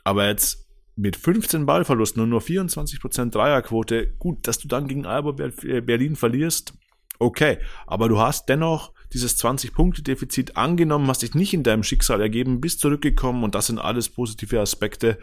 [0.03, 5.07] Aber jetzt mit 15 Ballverlusten und nur 24 Prozent Dreierquote, gut, dass du dann gegen
[5.07, 6.75] Alba Berlin verlierst,
[7.17, 7.57] okay.
[7.87, 12.81] Aber du hast dennoch dieses 20-Punkte-Defizit angenommen, hast dich nicht in deinem Schicksal ergeben, bist
[12.81, 15.17] zurückgekommen und das sind alles positive Aspekte.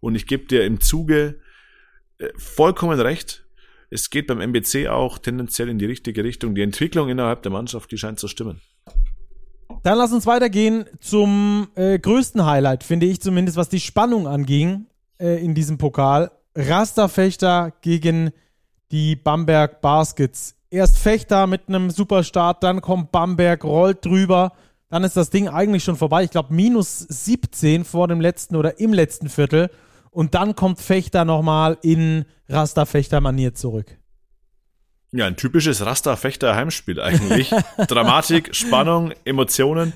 [0.00, 1.38] Und ich gebe dir im Zuge
[2.18, 3.46] äh, vollkommen recht.
[3.88, 6.56] Es geht beim MBC auch tendenziell in die richtige Richtung.
[6.56, 8.60] Die Entwicklung innerhalb der Mannschaft, die scheint zu stimmen.
[9.84, 14.86] Dann lass uns weitergehen zum äh, größten Highlight, finde ich zumindest, was die Spannung anging
[15.20, 16.32] äh, in diesem Pokal.
[16.56, 18.32] Rasterfechter gegen
[18.90, 24.52] die Bamberg Baskets erst Fechter mit einem Superstart, dann kommt Bamberg, rollt drüber.
[24.88, 26.24] Dann ist das Ding eigentlich schon vorbei.
[26.24, 29.70] Ich glaube, minus 17 vor dem letzten oder im letzten Viertel.
[30.10, 33.98] Und dann kommt Fechter nochmal in Raster-Fechter-Manier zurück.
[35.12, 37.52] Ja, ein typisches Raster-Fechter-Heimspiel eigentlich.
[37.88, 39.92] Dramatik, Spannung, Emotionen.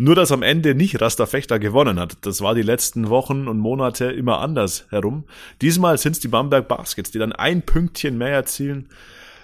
[0.00, 2.18] Nur, dass am Ende nicht Raster-Fechter gewonnen hat.
[2.20, 5.24] Das war die letzten Wochen und Monate immer anders herum.
[5.60, 8.88] Diesmal sind es die Bamberg Baskets, die dann ein Pünktchen mehr erzielen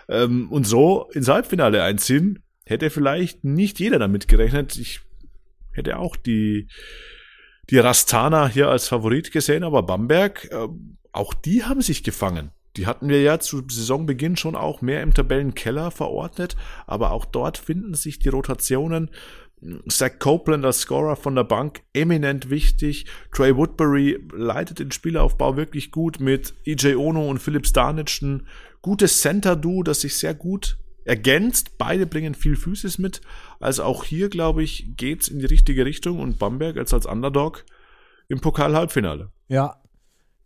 [0.09, 4.77] ähm, und so ins Halbfinale einziehen, hätte vielleicht nicht jeder damit gerechnet.
[4.77, 5.01] Ich
[5.73, 6.69] hätte auch die,
[7.71, 10.69] die Rastana hier als Favorit gesehen, aber Bamberg, äh,
[11.13, 12.51] auch die haben sich gefangen.
[12.77, 17.57] Die hatten wir ja zu Saisonbeginn schon auch mehr im Tabellenkeller verordnet, aber auch dort
[17.57, 19.11] finden sich die Rotationen.
[19.89, 23.07] Zach Copeland als Scorer von der Bank eminent wichtig.
[23.33, 28.47] Trey Woodbury leitet den Spielaufbau wirklich gut mit EJ Ono und Philipp Starnitsch ein
[28.83, 31.79] gutes Center-Duo, das sich sehr gut ergänzt.
[31.79, 33.21] Beide bringen viel Physis mit.
[33.61, 37.65] Also auch hier, glaube ich, geht's in die richtige Richtung und Bamberg als als Underdog
[38.29, 39.31] im Pokal-Halbfinale.
[39.49, 39.81] Ja.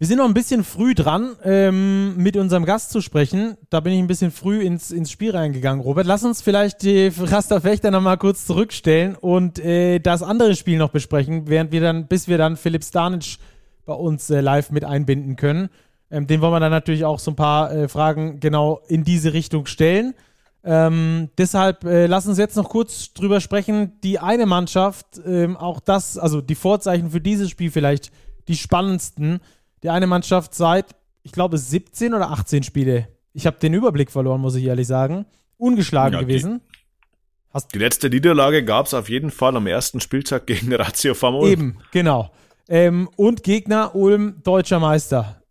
[0.01, 3.57] Wir sind noch ein bisschen früh dran, ähm, mit unserem Gast zu sprechen.
[3.69, 6.07] Da bin ich ein bisschen früh ins, ins Spiel reingegangen, Robert.
[6.07, 10.91] Lass uns vielleicht die Rasterfechter noch mal kurz zurückstellen und äh, das andere Spiel noch
[10.91, 13.39] besprechen, während wir dann, bis wir dann Philipp Stanic
[13.87, 15.69] bei uns äh, live mit einbinden können.
[16.13, 19.33] Ähm, den wollen wir dann natürlich auch so ein paar äh, Fragen genau in diese
[19.33, 20.15] Richtung stellen.
[20.63, 23.99] Ähm, deshalb äh, lass uns jetzt noch kurz drüber sprechen.
[24.05, 28.13] Die eine Mannschaft, ähm, auch das, also die Vorzeichen für dieses Spiel vielleicht
[28.47, 29.41] die spannendsten.
[29.83, 33.09] Die eine Mannschaft seit, ich glaube, 17 oder 18 Spiele.
[33.33, 35.27] Ich habe den Überblick verloren, muss ich ehrlich sagen.
[35.57, 36.61] Ungeschlagen ja, gewesen.
[37.55, 41.49] Die, die letzte Niederlage gab es auf jeden Fall am ersten Spieltag gegen Ratio Famol.
[41.49, 42.31] Eben, genau.
[42.69, 45.43] Ähm, und Gegner Ulm, deutscher Meister.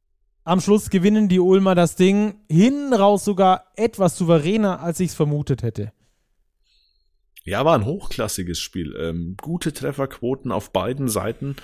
[0.43, 5.15] Am Schluss gewinnen die Ulmer das Ding, hinten raus sogar etwas souveräner, als ich es
[5.15, 5.91] vermutet hätte.
[7.43, 8.95] Ja, war ein hochklassiges Spiel.
[8.97, 11.55] Ähm, gute Trefferquoten auf beiden Seiten.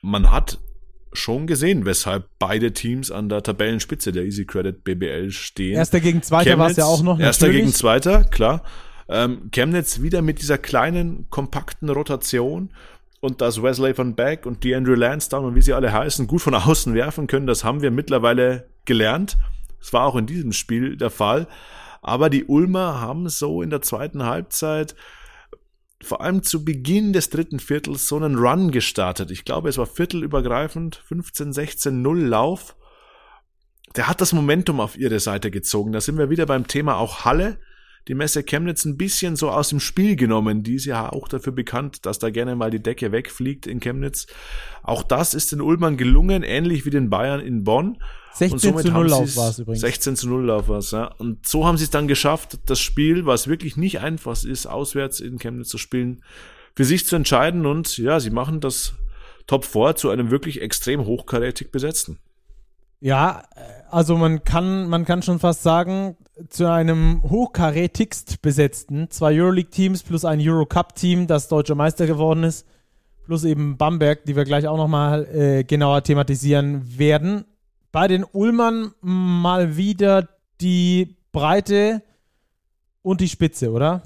[0.00, 0.58] Man hat
[1.14, 5.76] schon gesehen, weshalb beide Teams an der Tabellenspitze der Easy Credit BBL stehen.
[5.76, 7.18] Erster gegen Zweiter war es ja auch noch.
[7.18, 7.64] Erster natürlich.
[7.64, 8.62] gegen Zweiter, klar.
[9.08, 12.70] Ähm, Chemnitz wieder mit dieser kleinen, kompakten Rotation
[13.20, 16.54] und dass Wesley van Beck und DeAndre Lansdowne und wie sie alle heißen, gut von
[16.54, 19.38] außen werfen können, das haben wir mittlerweile gelernt.
[19.80, 21.46] Das war auch in diesem Spiel der Fall.
[22.02, 24.94] Aber die Ulmer haben so in der zweiten Halbzeit
[26.04, 29.30] vor allem zu Beginn des dritten Viertels so einen Run gestartet.
[29.30, 32.76] Ich glaube, es war viertelübergreifend, 15, 16, 0 Lauf.
[33.96, 35.92] Der hat das Momentum auf ihre Seite gezogen.
[35.92, 37.58] Da sind wir wieder beim Thema auch Halle
[38.08, 40.62] die Messe Chemnitz ein bisschen so aus dem Spiel genommen.
[40.62, 44.26] Die ist ja auch dafür bekannt, dass da gerne mal die Decke wegfliegt in Chemnitz.
[44.82, 47.98] Auch das ist den Ulmern gelungen, ähnlich wie den Bayern in Bonn.
[48.34, 49.80] 16 zu 0 Lauf war es übrigens.
[49.80, 51.06] 16 zu 0 Lauf war es, ja.
[51.06, 55.20] Und so haben sie es dann geschafft, das Spiel, was wirklich nicht einfach ist, auswärts
[55.20, 56.22] in Chemnitz zu spielen,
[56.74, 57.64] für sich zu entscheiden.
[57.64, 58.94] Und ja, sie machen das
[59.46, 62.18] Top 4 zu einem wirklich extrem hochkarätig besetzten.
[63.04, 63.42] Ja,
[63.90, 66.16] also man kann, man kann schon fast sagen,
[66.48, 72.66] zu einem hochkarätigst besetzten, zwei Euroleague-Teams plus ein Eurocup-Team, das deutscher Meister geworden ist,
[73.26, 77.44] plus eben Bamberg, die wir gleich auch nochmal äh, genauer thematisieren werden.
[77.92, 80.26] Bei den Ulmern mal wieder
[80.62, 82.02] die Breite
[83.02, 84.02] und die Spitze, oder?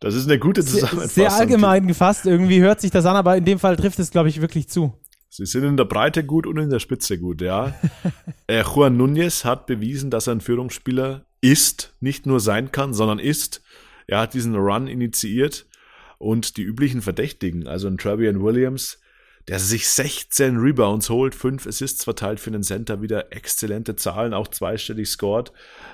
[0.00, 1.08] Das ist eine gute Zusammenfassung.
[1.08, 4.10] Sehr, sehr allgemein gefasst, irgendwie hört sich das an, aber in dem Fall trifft es,
[4.10, 4.92] glaube ich, wirklich zu.
[5.36, 7.74] Sie sind in der Breite gut und in der Spitze gut, ja.
[8.46, 13.18] äh, Juan Núñez hat bewiesen, dass er ein Führungsspieler ist, nicht nur sein kann, sondern
[13.18, 13.62] ist.
[14.06, 15.66] Er hat diesen Run initiiert.
[16.18, 18.98] und die üblichen Verdächtigen, also ein Travian Williams,
[19.48, 24.48] der sich 16 Rebounds holt, 5 Assists verteilt für den Center, wieder exzellente Zahlen, auch
[24.48, 25.52] zweistellig scored.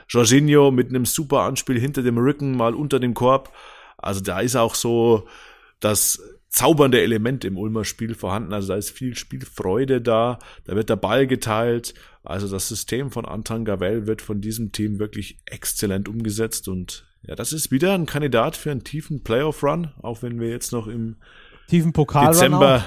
[0.08, 3.52] Jorginho mit einem super Anspiel hinter dem Rücken, mal unter dem Korb.
[3.98, 5.26] Also da ist auch so
[5.80, 8.52] das zaubernde Element im Ulmer Spiel vorhanden.
[8.52, 11.94] Also da ist viel Spielfreude da, da wird der Ball geteilt.
[12.22, 17.36] Also das System von Anton Gavel wird von diesem Team wirklich exzellent umgesetzt und ja,
[17.36, 21.16] das ist wieder ein Kandidat für einen tiefen Playoff-Run, auch wenn wir jetzt noch im
[21.68, 22.84] tiefen Pokal Dezember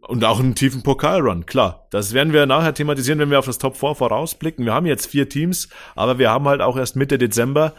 [0.00, 1.86] und auch einen tiefen Pokalrun, klar.
[1.90, 4.66] Das werden wir nachher thematisieren, wenn wir auf das Top 4 vorausblicken.
[4.66, 7.74] Wir haben jetzt vier Teams, aber wir haben halt auch erst Mitte Dezember.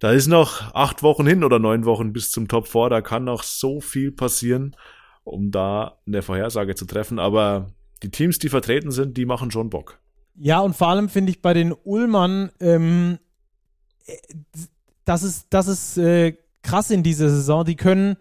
[0.00, 2.88] Da ist noch acht Wochen hin oder neun Wochen bis zum Top 4.
[2.88, 4.74] Da kann noch so viel passieren,
[5.24, 7.18] um da eine Vorhersage zu treffen.
[7.18, 7.66] Aber
[8.02, 10.00] die Teams, die vertreten sind, die machen schon Bock.
[10.36, 13.18] Ja, und vor allem finde ich bei den Ullmann, ähm,
[15.04, 17.66] das ist, das ist äh, krass in dieser Saison.
[17.66, 18.16] Die können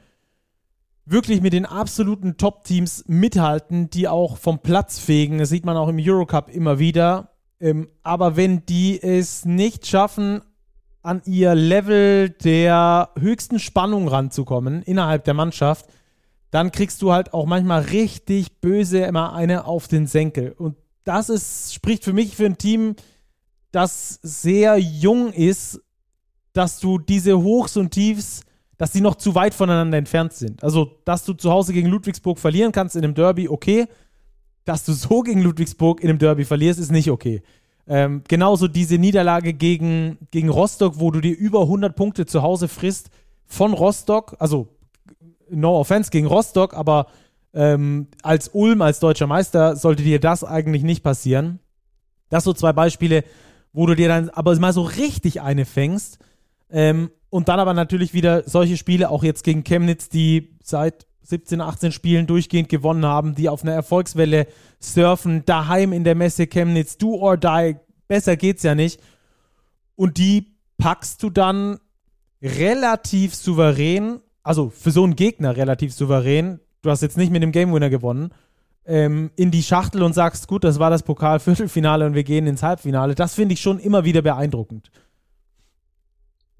[1.05, 5.37] wirklich mit den absoluten Top-Teams mithalten, die auch vom Platz fegen.
[5.37, 7.31] Das sieht man auch im Eurocup immer wieder.
[7.61, 10.41] Ähm, aber wenn die es nicht schaffen,
[11.01, 15.85] an ihr Level der höchsten Spannung ranzukommen innerhalb der Mannschaft,
[16.51, 20.51] dann kriegst du halt auch manchmal richtig böse immer eine auf den Senkel.
[20.57, 22.95] Und das ist, spricht für mich für ein Team,
[23.71, 25.81] das sehr jung ist,
[26.53, 28.41] dass du diese Hochs und Tiefs
[28.79, 30.63] dass sie noch zu weit voneinander entfernt sind.
[30.63, 33.87] Also, dass du zu Hause gegen Ludwigsburg verlieren kannst in einem Derby, okay.
[34.63, 37.43] Dass du so gegen Ludwigsburg in einem Derby verlierst, ist nicht okay.
[37.91, 42.67] Ähm, genauso diese Niederlage gegen, gegen Rostock, wo du dir über 100 Punkte zu Hause
[42.67, 43.09] frisst
[43.47, 44.67] von Rostock, also
[45.49, 47.07] no offense gegen Rostock, aber
[47.51, 51.59] ähm, als Ulm, als deutscher Meister, sollte dir das eigentlich nicht passieren.
[52.29, 53.23] Das so zwei Beispiele,
[53.73, 56.19] wo du dir dann aber mal so richtig eine fängst.
[56.69, 61.61] Ähm, und dann aber natürlich wieder solche Spiele, auch jetzt gegen Chemnitz, die seit 17,
[61.61, 64.47] 18 Spielen durchgehend gewonnen haben, die auf einer Erfolgswelle
[64.79, 67.75] surfen, daheim in der Messe Chemnitz, do or die,
[68.07, 68.99] besser geht's ja nicht.
[69.95, 71.79] Und die packst du dann
[72.41, 77.51] relativ souverän, also für so einen Gegner relativ souverän, du hast jetzt nicht mit dem
[77.51, 78.31] Game Winner gewonnen,
[78.85, 82.63] ähm, in die Schachtel und sagst, gut, das war das Pokal-Viertelfinale und wir gehen ins
[82.63, 83.13] Halbfinale.
[83.13, 84.89] Das finde ich schon immer wieder beeindruckend.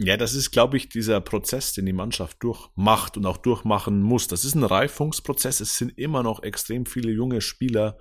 [0.02, 4.28] Ja, das ist, glaube ich, dieser Prozess, den die Mannschaft durchmacht und auch durchmachen muss.
[4.28, 5.60] Das ist ein Reifungsprozess.
[5.60, 7.98] Es sind immer noch extrem viele junge Spieler,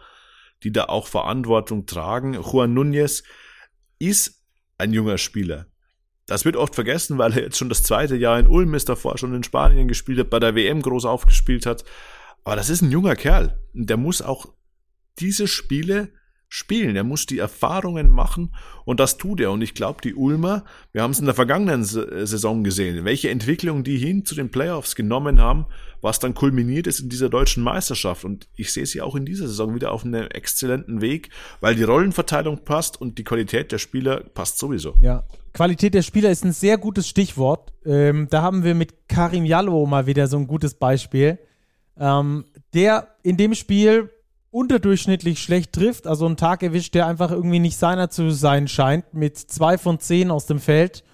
[0.63, 2.35] die da auch Verantwortung tragen.
[2.35, 3.25] Juan Núñez
[3.99, 4.45] ist
[4.79, 5.67] ein junger Spieler.
[6.27, 9.19] Das wird oft vergessen, weil er jetzt schon das zweite Jahr in Ulm ist, davor
[9.19, 11.85] schon in Spanien gespielt hat, bei der WM groß aufgespielt hat.
[12.45, 13.59] Aber das ist ein junger Kerl.
[13.73, 14.47] Der muss auch
[15.19, 16.13] diese Spiele
[16.49, 16.97] spielen.
[16.97, 19.53] Er muss die Erfahrungen machen und das tut er.
[19.53, 23.29] Und ich glaube, die Ulmer, wir haben es in der vergangenen äh, Saison gesehen, welche
[23.31, 25.67] Entwicklung die hin zu den Playoffs genommen haben,
[26.01, 28.25] was dann kulminiert ist in dieser deutschen Meisterschaft.
[28.25, 31.31] Und ich sehe sie auch in dieser Saison wieder auf einem exzellenten Weg,
[31.61, 34.95] weil die Rollenverteilung passt und die Qualität der Spieler passt sowieso.
[35.01, 37.73] Ja, Qualität der Spieler ist ein sehr gutes Stichwort.
[37.85, 41.39] Ähm, da haben wir mit Karim Jallo mal wieder so ein gutes Beispiel.
[41.99, 44.11] Ähm, der in dem Spiel
[44.59, 49.15] unterdurchschnittlich schlecht trifft, also einen Tag erwischt, der einfach irgendwie nicht seiner zu sein scheint,
[49.15, 51.05] mit zwei von zehn aus dem Feld,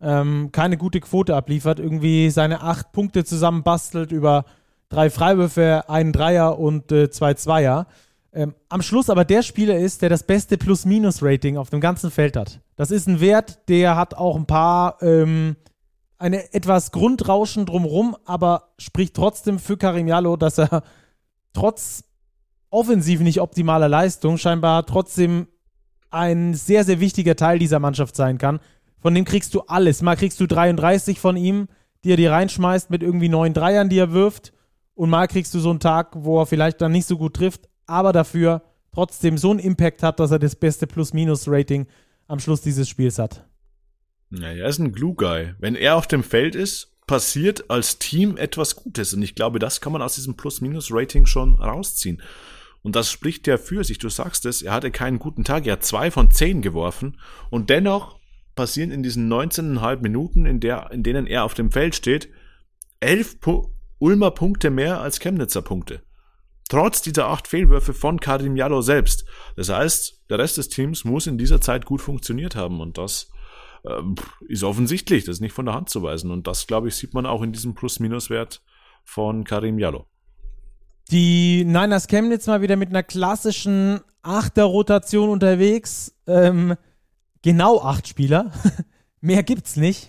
[0.00, 4.44] ähm, keine gute Quote abliefert, irgendwie seine acht Punkte zusammenbastelt über
[4.88, 7.88] drei Freiwürfe, einen Dreier und äh, zwei Zweier.
[8.32, 12.36] Ähm, am Schluss aber der Spieler ist, der das beste Plus-Minus-Rating auf dem ganzen Feld
[12.36, 12.60] hat.
[12.76, 15.56] Das ist ein Wert, der hat auch ein paar, ähm,
[16.18, 20.84] eine etwas Grundrauschen drumrum, aber spricht trotzdem für Karim Jallo, dass er
[21.52, 22.04] trotz
[22.72, 25.46] offensiv nicht optimaler Leistung scheinbar trotzdem
[26.10, 28.60] ein sehr, sehr wichtiger Teil dieser Mannschaft sein kann.
[28.98, 30.02] Von dem kriegst du alles.
[30.02, 31.68] Mal kriegst du 33 von ihm,
[32.04, 34.52] die er dir reinschmeißt mit irgendwie neun Dreiern, die er wirft.
[34.94, 37.68] Und mal kriegst du so einen Tag, wo er vielleicht dann nicht so gut trifft,
[37.86, 41.86] aber dafür trotzdem so einen Impact hat, dass er das beste Plus-Minus-Rating
[42.26, 43.46] am Schluss dieses Spiels hat.
[44.30, 45.54] Naja, er ist ein Glue-Guy.
[45.58, 49.14] Wenn er auf dem Feld ist, passiert als Team etwas Gutes.
[49.14, 52.22] Und ich glaube, das kann man aus diesem Plus-Minus-Rating schon rausziehen.
[52.82, 53.98] Und das spricht ja für sich.
[53.98, 55.66] Du sagst es, er hatte keinen guten Tag.
[55.66, 57.18] Er hat zwei von zehn geworfen.
[57.50, 58.18] Und dennoch
[58.54, 62.28] passieren in diesen 19,5 Minuten, in, der, in denen er auf dem Feld steht,
[63.00, 63.68] elf Pu
[63.98, 66.02] Ulmer Punkte mehr als Chemnitzer Punkte.
[66.68, 69.24] Trotz dieser acht Fehlwürfe von Karim Jallo selbst.
[69.54, 72.80] Das heißt, der Rest des Teams muss in dieser Zeit gut funktioniert haben.
[72.80, 73.30] Und das
[73.84, 74.02] äh,
[74.48, 75.24] ist offensichtlich.
[75.24, 76.32] Das ist nicht von der Hand zu weisen.
[76.32, 78.60] Und das, glaube ich, sieht man auch in diesem Plus-Minus-Wert
[79.04, 80.08] von Karim Jallo.
[81.12, 86.14] Die Niners Chemnitz mal wieder mit einer klassischen Achter-Rotation unterwegs.
[86.26, 86.74] Ähm,
[87.42, 88.50] genau acht Spieler.
[89.20, 90.08] Mehr gibt's nicht.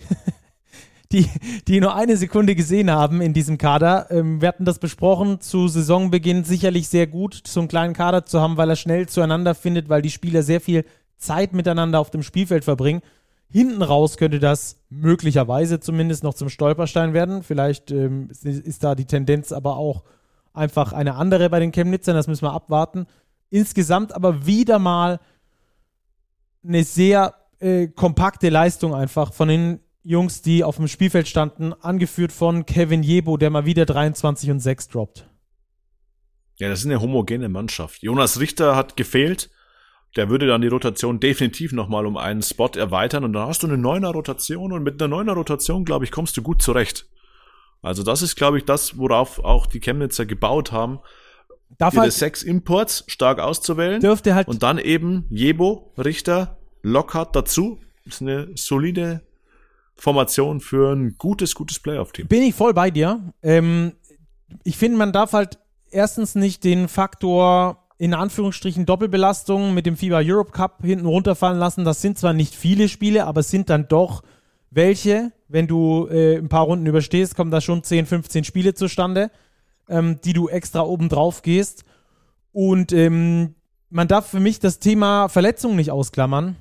[1.12, 1.28] die,
[1.68, 4.06] die nur eine Sekunde gesehen haben in diesem Kader.
[4.08, 8.40] Ähm, wir hatten das besprochen, zu Saisonbeginn sicherlich sehr gut, so einen kleinen Kader zu
[8.40, 10.86] haben, weil er schnell zueinander findet, weil die Spieler sehr viel
[11.18, 13.02] Zeit miteinander auf dem Spielfeld verbringen.
[13.50, 17.42] Hinten raus könnte das möglicherweise zumindest noch zum Stolperstein werden.
[17.42, 20.02] Vielleicht ähm, ist da die Tendenz aber auch
[20.54, 23.06] einfach eine andere bei den Chemnitzern, das müssen wir abwarten.
[23.50, 25.20] Insgesamt aber wieder mal
[26.66, 32.32] eine sehr äh, kompakte Leistung einfach von den Jungs, die auf dem Spielfeld standen, angeführt
[32.32, 35.28] von Kevin Jebo, der mal wieder 23 und 6 droppt.
[36.56, 38.02] Ja, das ist eine homogene Mannschaft.
[38.02, 39.50] Jonas Richter hat gefehlt.
[40.16, 43.66] Der würde dann die Rotation definitiv nochmal um einen Spot erweitern und dann hast du
[43.66, 47.08] eine neuner Rotation und mit einer neuner Rotation, glaube ich, kommst du gut zurecht.
[47.84, 51.00] Also das ist, glaube ich, das, worauf auch die Chemnitzer gebaut haben.
[51.76, 54.00] Darf halt sechs Imports stark auszuwählen.
[54.00, 54.48] Dürfte halt.
[54.48, 57.78] Und dann eben Jebo, Richter, Lockhart dazu.
[58.04, 59.20] Das ist eine solide
[59.96, 62.26] Formation für ein gutes, gutes Playoff-Team.
[62.28, 63.32] Bin ich voll bei dir.
[63.42, 63.92] Ähm,
[64.62, 65.58] ich finde, man darf halt
[65.90, 71.84] erstens nicht den Faktor in Anführungsstrichen Doppelbelastung mit dem FIBA Europe Cup hinten runterfallen lassen.
[71.84, 74.22] Das sind zwar nicht viele Spiele, aber es sind dann doch
[74.74, 75.32] welche.
[75.48, 79.30] Wenn du äh, ein paar Runden überstehst, kommen da schon 10, 15 Spiele zustande,
[79.88, 81.84] ähm, die du extra oben drauf gehst.
[82.52, 83.54] Und ähm,
[83.90, 86.56] man darf für mich das Thema Verletzung nicht ausklammern.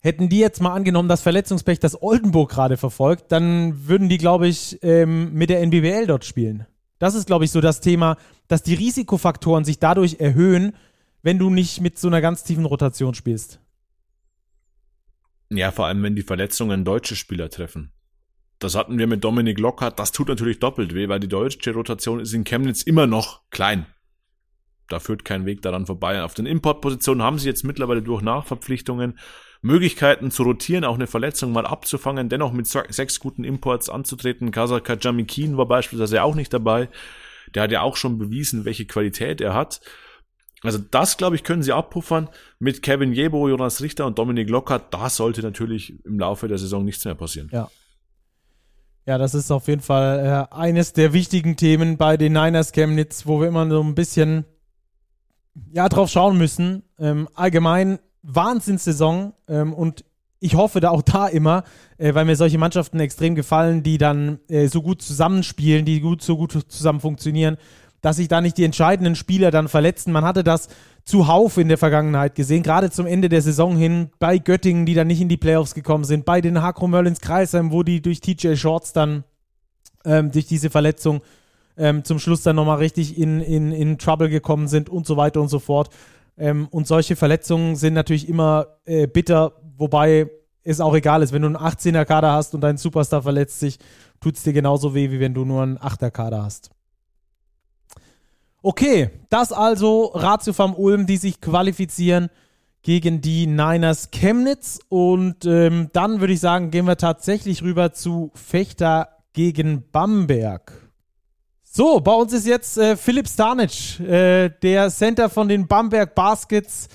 [0.00, 4.48] Hätten die jetzt mal angenommen, das Verletzungspech, das Oldenburg gerade verfolgt, dann würden die, glaube
[4.48, 6.66] ich, ähm, mit der NBBL dort spielen.
[6.98, 8.16] Das ist, glaube ich, so das Thema,
[8.48, 10.74] dass die Risikofaktoren sich dadurch erhöhen,
[11.22, 13.61] wenn du nicht mit so einer ganz tiefen Rotation spielst.
[15.54, 17.92] Ja, vor allem, wenn die Verletzungen deutsche Spieler treffen.
[18.58, 19.98] Das hatten wir mit Dominik Lockhart.
[19.98, 23.86] Das tut natürlich doppelt weh, weil die deutsche Rotation ist in Chemnitz immer noch klein.
[24.88, 26.22] Da führt kein Weg daran vorbei.
[26.22, 29.18] Auf den Importpositionen haben sie jetzt mittlerweile durch Nachverpflichtungen
[29.62, 34.50] Möglichkeiten zu rotieren, auch eine Verletzung mal abzufangen, dennoch mit sechs guten Imports anzutreten.
[34.50, 36.88] Kasaka Jamikin war beispielsweise auch nicht dabei.
[37.54, 39.80] Der hat ja auch schon bewiesen, welche Qualität er hat.
[40.62, 44.94] Also das, glaube ich, können sie abpuffern mit Kevin Jebo, Jonas Richter und Dominik Lockhart.
[44.94, 47.48] Da sollte natürlich im Laufe der Saison nichts mehr passieren.
[47.52, 47.68] Ja.
[49.04, 53.26] Ja, das ist auf jeden Fall äh, eines der wichtigen Themen bei den Niners Chemnitz,
[53.26, 54.44] wo wir immer so ein bisschen
[55.72, 56.84] ja, drauf schauen müssen.
[57.00, 60.04] Ähm, allgemein Wahnsinnssaison ähm, und
[60.38, 61.62] ich hoffe da auch da immer,
[61.98, 66.22] äh, weil mir solche Mannschaften extrem gefallen, die dann äh, so gut zusammenspielen, die gut
[66.22, 67.56] so gut zusammen funktionieren,
[68.02, 70.12] dass sich da nicht die entscheidenden Spieler dann verletzen.
[70.12, 70.68] Man hatte das
[71.04, 75.06] zuhauf in der Vergangenheit gesehen, gerade zum Ende der Saison hin, bei Göttingen, die dann
[75.06, 78.56] nicht in die Playoffs gekommen sind, bei den Hakro Merlins Kreisheim, wo die durch TJ
[78.56, 79.24] Shorts dann
[80.04, 81.22] ähm, durch diese Verletzung
[81.76, 85.40] ähm, zum Schluss dann nochmal richtig in, in, in Trouble gekommen sind und so weiter
[85.40, 85.88] und so fort.
[86.36, 90.28] Ähm, und solche Verletzungen sind natürlich immer äh, bitter, wobei
[90.64, 91.32] es auch egal ist.
[91.32, 93.78] Wenn du einen 18er Kader hast und dein Superstar verletzt sich,
[94.20, 96.70] tut es dir genauso weh, wie wenn du nur einen 8er Kader hast.
[98.62, 102.30] Okay, das also Ratio vom Ulm, die sich qualifizieren
[102.82, 104.78] gegen die Niners Chemnitz.
[104.88, 110.72] Und ähm, dann würde ich sagen, gehen wir tatsächlich rüber zu Fechter gegen Bamberg.
[111.64, 116.88] So, bei uns ist jetzt äh, Philipp Stanic, äh, der Center von den Bamberg Baskets,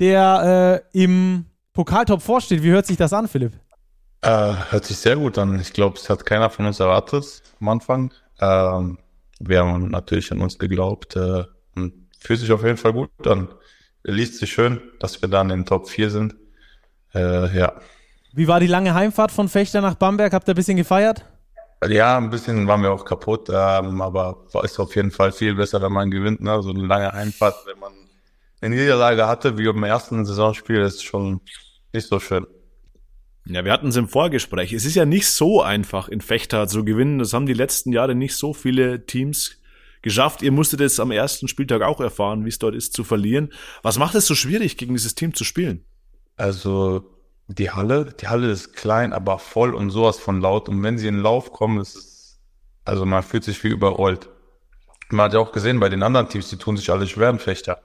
[0.00, 1.44] der äh, im
[1.74, 2.62] Pokaltop vorsteht.
[2.62, 3.52] Wie hört sich das an, Philipp?
[4.22, 5.60] Äh, hört sich sehr gut an.
[5.60, 8.14] Ich glaube, es hat keiner von uns erwartet am Anfang.
[8.40, 8.98] Ähm,
[9.48, 13.48] wir haben natürlich an uns geglaubt äh, und fühlt sich auf jeden Fall gut an.
[14.02, 16.34] Liest sich schön, dass wir dann in den Top 4 sind.
[17.14, 17.72] Äh, ja.
[18.32, 20.32] Wie war die lange Heimfahrt von Fechter nach Bamberg?
[20.32, 21.24] Habt ihr ein bisschen gefeiert?
[21.88, 25.82] Ja, ein bisschen waren wir auch kaputt, ähm, aber ist auf jeden Fall viel besser,
[25.82, 26.40] wenn man gewinnt.
[26.40, 26.62] Ne?
[26.62, 27.92] So eine lange Einfahrt, wenn man
[28.60, 31.40] eine Niederlage hatte, wie im ersten Saisonspiel, ist schon
[31.92, 32.46] nicht so schön.
[33.46, 34.72] Ja, wir hatten es im Vorgespräch.
[34.72, 37.18] Es ist ja nicht so einfach, in Fechter zu gewinnen.
[37.18, 39.60] Das haben die letzten Jahre nicht so viele Teams
[40.00, 40.42] geschafft.
[40.42, 43.52] Ihr musstet es am ersten Spieltag auch erfahren, wie es dort ist zu verlieren.
[43.82, 45.84] Was macht es so schwierig, gegen dieses Team zu spielen?
[46.36, 47.04] Also
[47.48, 50.70] die Halle, die Halle ist klein, aber voll und sowas von laut.
[50.70, 52.40] Und wenn sie in Lauf kommen, ist es,
[52.86, 54.30] also man fühlt sich wie überrollt.
[55.10, 57.38] Man hat ja auch gesehen, bei den anderen Teams, die tun sich alle schwer im
[57.38, 57.82] Fechter.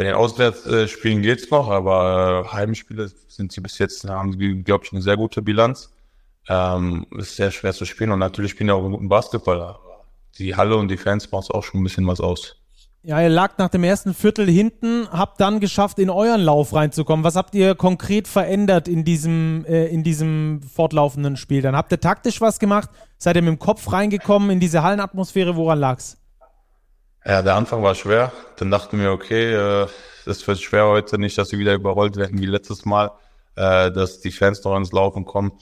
[0.00, 4.86] Bei den Auswärtsspielen geht's noch, aber äh, Heimspiele sind sie bis jetzt, haben sie, glaube
[4.86, 5.92] ich, eine sehr gute Bilanz.
[6.48, 9.76] Ähm, ist sehr schwer zu spielen und natürlich spielen die auch einen guten Basketball.
[10.38, 12.56] Die Halle und die Fans machen auch schon ein bisschen was aus.
[13.02, 17.22] Ja, ihr lag nach dem ersten Viertel hinten, habt dann geschafft, in euren Lauf reinzukommen.
[17.22, 21.60] Was habt ihr konkret verändert in diesem, äh, in diesem fortlaufenden Spiel?
[21.60, 22.88] Dann habt ihr taktisch was gemacht?
[23.18, 25.56] Seid ihr mit dem Kopf reingekommen in diese Hallenatmosphäre?
[25.56, 26.16] Woran lag's?
[27.24, 28.32] Ja, der Anfang war schwer.
[28.56, 29.86] Dann dachten wir, okay, äh,
[30.24, 33.10] das wird schwer heute nicht, dass wir wieder überrollt werden wie letztes Mal,
[33.56, 35.52] äh, dass die Fans noch ins Laufen kommen.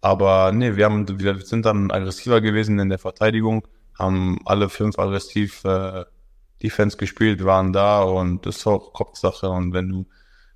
[0.00, 3.66] Aber nee, wir haben, wir sind dann aggressiver gewesen in der Verteidigung,
[3.98, 6.04] haben alle fünf aggressiv äh,
[6.62, 9.48] Defense gespielt, waren da und das ist auch Kopfsache.
[9.50, 10.06] Und wenn du,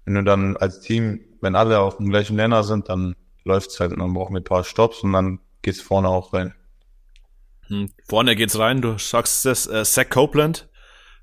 [0.04, 3.92] wenn du dann als Team, wenn alle auf dem gleichen Nenner sind, dann läuft's halt
[3.92, 6.54] und dann brauchen wir ein paar Stops und dann geht's vorne auch rein.
[7.72, 10.68] Hm, vorne geht's rein, du sagst das, äh, Zach Copeland,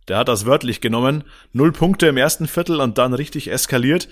[0.08, 1.24] der hat das wörtlich genommen.
[1.54, 4.10] Null Punkte im ersten Viertel und dann richtig eskaliert.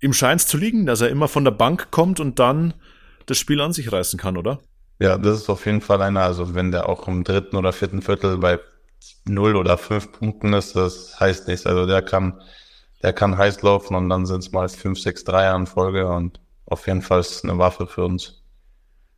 [0.00, 2.74] Ihm scheint's zu liegen, dass er immer von der Bank kommt und dann
[3.26, 4.58] das Spiel an sich reißen kann, oder?
[4.98, 8.02] Ja, das ist auf jeden Fall einer, also wenn der auch im dritten oder vierten
[8.02, 8.58] Viertel bei
[9.24, 11.64] null oder fünf Punkten ist, das heißt nichts.
[11.64, 12.40] Also der kann,
[13.04, 16.40] der kann heiß laufen und dann sind es mal fünf, sechs Dreier in Folge und
[16.66, 18.37] auf jeden Fall ist es eine Waffe für uns.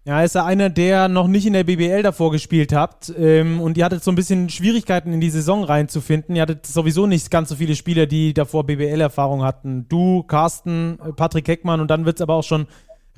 [0.04, 3.76] Ja, ist er einer, der noch nicht in der BBL davor gespielt hat ähm, und
[3.76, 6.36] ihr hattet so ein bisschen Schwierigkeiten in die Saison reinzufinden.
[6.36, 9.86] Ihr hattet sowieso nicht ganz so viele Spieler, die davor BBL-Erfahrung hatten.
[9.88, 12.66] Du, Carsten, Patrick Heckmann und dann wird es aber auch schon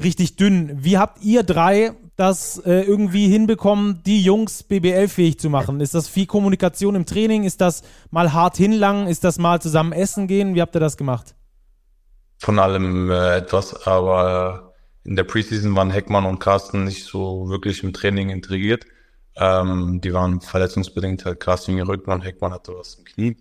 [0.02, 0.72] richtig dünn.
[0.82, 5.80] Wie habt ihr drei das äh, irgendwie hinbekommen, die Jungs BBL-fähig zu machen?
[5.80, 7.44] Ist das viel Kommunikation im Training?
[7.44, 9.06] Ist das mal hart hinlangen?
[9.06, 10.56] Ist das mal zusammen essen gehen?
[10.56, 11.36] Wie habt ihr das gemacht?
[12.38, 14.71] Von allem äh, etwas, aber
[15.04, 18.86] in der Preseason waren Heckmann und Carsten nicht so wirklich im Training integriert.
[19.36, 23.36] Ähm, die waren verletzungsbedingt halt Carsten im Rücken und Heckmann hatte was im Knie.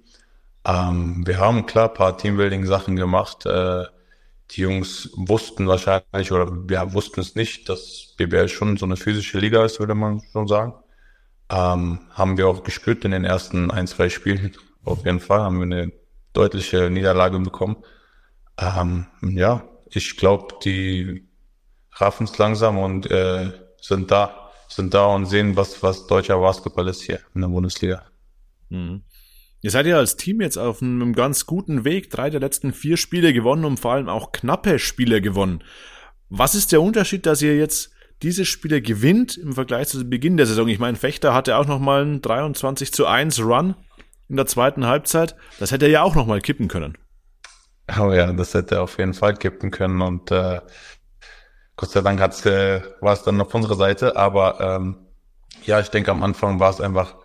[0.66, 3.46] Ähm, wir haben klar paar Teambuilding-Sachen gemacht.
[3.46, 3.86] Äh,
[4.52, 9.40] die Jungs wussten wahrscheinlich oder ja, wussten es nicht, dass BBL schon so eine physische
[9.40, 10.74] Liga ist, würde man schon sagen.
[11.50, 14.56] Ähm, haben wir auch gespürt in den ersten ein, zwei Spielen.
[14.84, 15.92] Auf jeden Fall haben wir eine
[16.34, 17.78] deutliche Niederlage bekommen.
[18.58, 21.28] Ähm, ja, ich glaube, die
[21.94, 26.88] raffen es langsam und äh, sind da, sind da und sehen, was, was deutscher Basketball
[26.88, 28.04] ist hier in der Bundesliga.
[28.70, 29.04] Mhm.
[29.64, 32.98] Ihr seid ja als Team jetzt auf einem ganz guten Weg, drei der letzten vier
[32.98, 35.64] Spiele gewonnen und vor allem auch knappe Spiele gewonnen.
[36.30, 37.92] Was ist der Unterschied, dass ihr jetzt
[38.24, 40.68] diese Spiele gewinnt im Vergleich zu Beginn der Saison?
[40.68, 43.76] Ich meine, Fechter hatte auch nochmal einen 23 zu 1 Run
[44.30, 45.36] in der zweiten Halbzeit.
[45.60, 46.98] Das hätte er ja auch nochmal kippen können.
[48.00, 50.62] Oh ja, das hätte er auf jeden Fall kippen können und äh,
[51.82, 54.98] Gott sei Dank hat's, äh, war es dann auf unserer Seite, aber ähm,
[55.66, 57.16] ja, ich denke am Anfang war es einfach,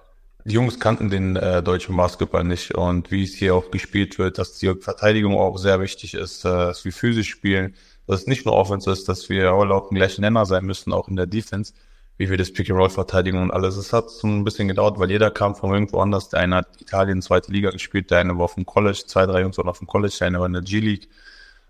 [0.46, 4.38] die Jungs kannten den äh, deutschen Basketball nicht und wie es hier auch gespielt wird,
[4.38, 7.74] dass die Verteidigung auch sehr wichtig ist, äh, dass wir physisch spielen,
[8.07, 10.94] dass es nicht nur Offense ist, dass wir alle auf dem gleichen Nenner sein müssen,
[10.94, 11.74] auch in der Defense,
[12.16, 13.76] wie wir das Pick-and-Roll verteidigen und alles.
[13.76, 16.30] Es hat so ein bisschen gedauert, weil jeder kam von irgendwo anders.
[16.30, 19.42] Der eine hat Italien zweite Liga gespielt, der eine war auf dem College, zwei, drei
[19.42, 21.11] Jungs waren auf dem College, der eine war in der G-League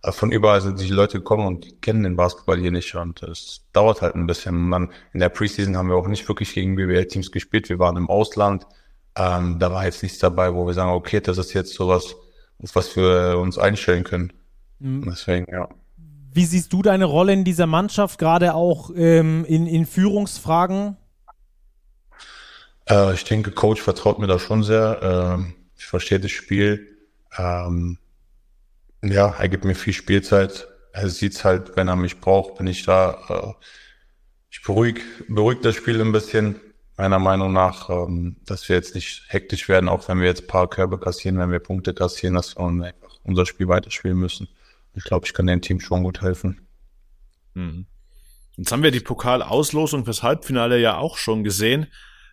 [0.03, 3.66] von überall sind die Leute gekommen und die kennen den Basketball hier nicht und es
[3.72, 4.57] dauert halt ein bisschen.
[4.57, 7.68] Und dann in der Preseason haben wir auch nicht wirklich gegen BWL-Teams gespielt.
[7.68, 8.66] Wir waren im Ausland.
[9.16, 12.14] Ähm, da war jetzt nichts dabei, wo wir sagen, okay, das ist jetzt sowas,
[12.62, 14.32] auf was wir uns einstellen können.
[14.78, 15.07] Mhm.
[15.11, 15.68] Deswegen, ja.
[16.32, 20.97] Wie siehst du deine Rolle in dieser Mannschaft, gerade auch ähm, in, in Führungsfragen?
[22.88, 25.38] Äh, ich denke, Coach vertraut mir da schon sehr.
[25.40, 26.86] Äh, ich verstehe das Spiel.
[27.38, 27.99] Ähm,
[29.11, 30.69] ja, er gibt mir viel Spielzeit.
[30.93, 33.19] Er sieht's halt, wenn er mich braucht, bin ich da.
[33.29, 33.65] Äh,
[34.51, 36.61] ich beruhig, beruhig das Spiel ein bisschen,
[36.97, 40.69] meiner Meinung nach, ähm, dass wir jetzt nicht hektisch werden, auch wenn wir jetzt paar
[40.69, 44.49] Körbe kassieren, wenn wir Punkte kassieren, dass wir einfach unser Spiel weiterspielen müssen.
[44.95, 46.67] Ich glaube, ich kann dem Team schon gut helfen.
[47.55, 47.87] Mhm.
[48.57, 51.89] Jetzt haben wir die Pokalauslosung fürs Halbfinale ja auch schon gesehen.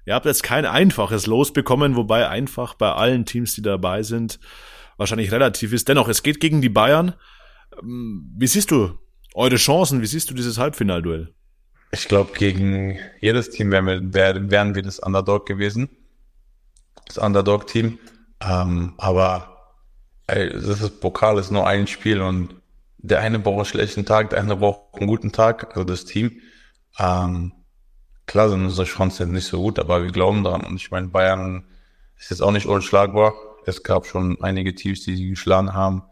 [0.05, 4.39] Ihr habt jetzt kein einfaches Los bekommen, wobei einfach bei allen Teams, die dabei sind,
[5.03, 5.89] wahrscheinlich relativ ist.
[5.89, 7.13] Dennoch, es geht gegen die Bayern.
[7.81, 8.97] Ähm, wie siehst du
[9.33, 10.01] eure Chancen?
[10.01, 11.33] Wie siehst du dieses Halbfinalduell?
[11.91, 15.89] Ich glaube, gegen jedes Team wären wir, wär, wären wir das Underdog gewesen.
[17.07, 17.99] Das Underdog-Team.
[18.41, 19.57] Ähm, aber
[20.27, 22.55] ey, das ist Pokal ist nur ein Spiel und
[22.97, 26.39] der eine braucht einen schlechten Tag, der andere braucht einen guten Tag, also das Team.
[26.97, 27.51] Ähm,
[28.25, 30.61] klar sind unsere Chancen nicht so gut, aber wir glauben daran.
[30.61, 31.65] Und ich meine, Bayern
[32.17, 33.33] ist jetzt auch nicht unschlagbar
[33.65, 36.03] es gab schon einige Teams, die sie geschlagen haben.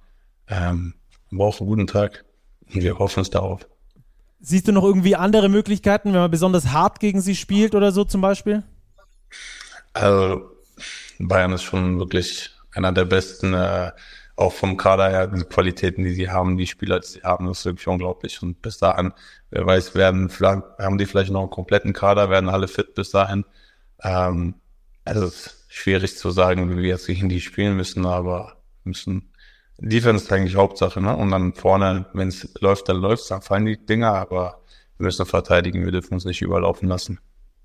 [0.48, 0.94] Ähm,
[1.32, 2.26] braucht einen guten Tag
[2.74, 3.68] und wir hoffen es darauf.
[4.40, 8.04] Siehst du noch irgendwie andere Möglichkeiten, wenn man besonders hart gegen sie spielt oder so
[8.04, 8.64] zum Beispiel?
[9.94, 10.50] Also
[11.20, 13.92] Bayern ist schon wirklich einer der besten, äh,
[14.36, 17.66] auch vom Kader her, die Qualitäten, die sie haben, die Spieler, die sie haben, ist
[17.66, 18.42] wirklich unglaublich.
[18.42, 19.14] Und bis dahin,
[19.52, 23.46] wer weiß, werden, haben die vielleicht noch einen kompletten Kader, werden alle fit bis dahin.
[24.02, 24.56] Ähm,
[25.06, 25.30] also
[25.72, 29.32] schwierig zu sagen, wie wir jetzt gegen die spielen müssen, aber müssen
[29.78, 31.16] Defense ist eigentlich Hauptsache, ne?
[31.16, 34.62] Und dann vorne, wenn es läuft, dann läuft dann fallen die Dinger, aber
[34.98, 37.20] wir müssen verteidigen, wir dürfen uns nicht überlaufen lassen.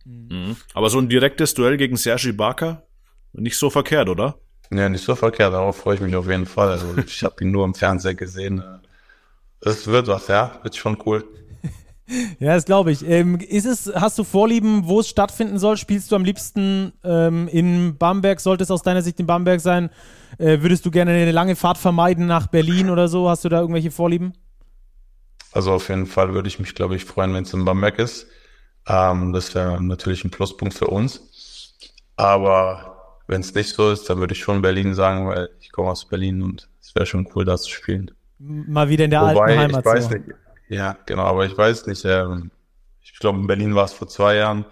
[0.05, 0.57] Mhm.
[0.73, 2.87] Aber so ein direktes Duell gegen Sergi Barker,
[3.33, 4.39] nicht so verkehrt, oder?
[4.73, 6.71] Ja, nicht so verkehrt, darauf freue ich mich auf jeden Fall.
[6.71, 8.63] Also ich habe ihn nur im Fernseher gesehen.
[9.61, 11.25] Es wird was, ja, wird schon cool.
[12.39, 13.07] Ja, das glaube ich.
[13.07, 15.77] Ähm, ist es, hast du Vorlieben, wo es stattfinden soll?
[15.77, 18.41] Spielst du am liebsten ähm, in Bamberg?
[18.41, 19.91] Sollte es aus deiner Sicht in Bamberg sein?
[20.39, 23.29] Äh, würdest du gerne eine lange Fahrt vermeiden nach Berlin oder so?
[23.29, 24.35] Hast du da irgendwelche Vorlieben?
[25.53, 28.27] Also auf jeden Fall würde ich mich, glaube ich, freuen, wenn es in Bamberg ist.
[28.87, 31.75] Ähm, das wäre natürlich ein Pluspunkt für uns.
[32.17, 35.91] Aber wenn es nicht so ist, dann würde ich schon Berlin sagen, weil ich komme
[35.91, 38.11] aus Berlin und es wäre schon cool, da zu spielen.
[38.39, 39.81] Mal wieder in der Wobei, alten Heimat.
[39.81, 40.25] ich weiß nicht.
[40.69, 42.05] Ja, genau, aber ich weiß nicht.
[42.05, 42.51] Ähm,
[43.03, 44.65] ich glaube, in Berlin war es vor zwei Jahren.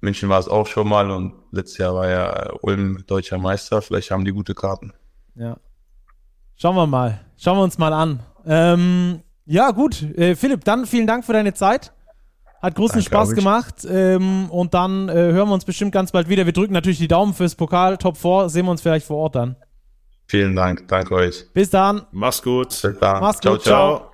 [0.00, 3.82] München war es auch schon mal und letztes Jahr war ja äh, Ulm deutscher Meister.
[3.82, 4.92] Vielleicht haben die gute Karten.
[5.34, 5.56] Ja.
[6.56, 7.20] Schauen wir mal.
[7.36, 8.20] Schauen wir uns mal an.
[8.46, 10.02] Ähm, ja, gut.
[10.16, 11.92] Äh, Philipp, dann vielen Dank für deine Zeit.
[12.62, 13.86] Hat großen Danke, Spaß gemacht.
[13.88, 16.44] Ähm, und dann äh, hören wir uns bestimmt ganz bald wieder.
[16.44, 18.50] Wir drücken natürlich die Daumen fürs Pokal Top 4.
[18.50, 19.56] Sehen wir uns vielleicht vor Ort dann.
[20.26, 20.86] Vielen Dank.
[20.88, 21.50] Danke euch.
[21.52, 22.02] Bis dann.
[22.12, 22.68] Mach's gut.
[22.68, 23.20] Bis dann.
[23.20, 23.96] Mach's ciao, gut, ciao.
[23.98, 24.09] ciao.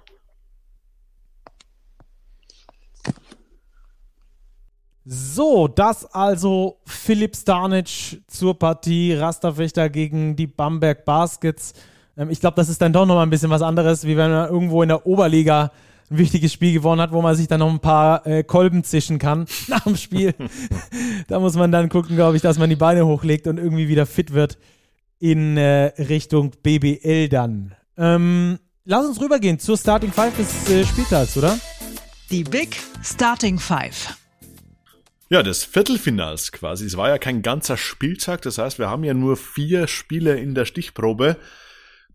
[5.08, 11.74] So, das also Philipp Starnic zur Partie Rasterfechter gegen die Bamberg Baskets.
[12.16, 14.50] Ähm, ich glaube, das ist dann doch nochmal ein bisschen was anderes, wie wenn man
[14.50, 15.70] irgendwo in der Oberliga
[16.10, 19.20] ein wichtiges Spiel gewonnen hat, wo man sich dann noch ein paar äh, Kolben zischen
[19.20, 20.34] kann nach dem Spiel.
[21.28, 24.06] da muss man dann gucken, glaube ich, dass man die Beine hochlegt und irgendwie wieder
[24.06, 24.58] fit wird
[25.20, 27.76] in äh, Richtung BBL dann.
[27.96, 31.56] Ähm, lass uns rübergehen zur Starting Five des äh, Spieltags, oder?
[32.28, 34.16] Die Big Starting Five.
[35.28, 36.86] Ja, des Viertelfinals quasi.
[36.86, 40.54] Es war ja kein ganzer Spieltag, das heißt, wir haben ja nur vier Spiele in
[40.54, 41.36] der Stichprobe.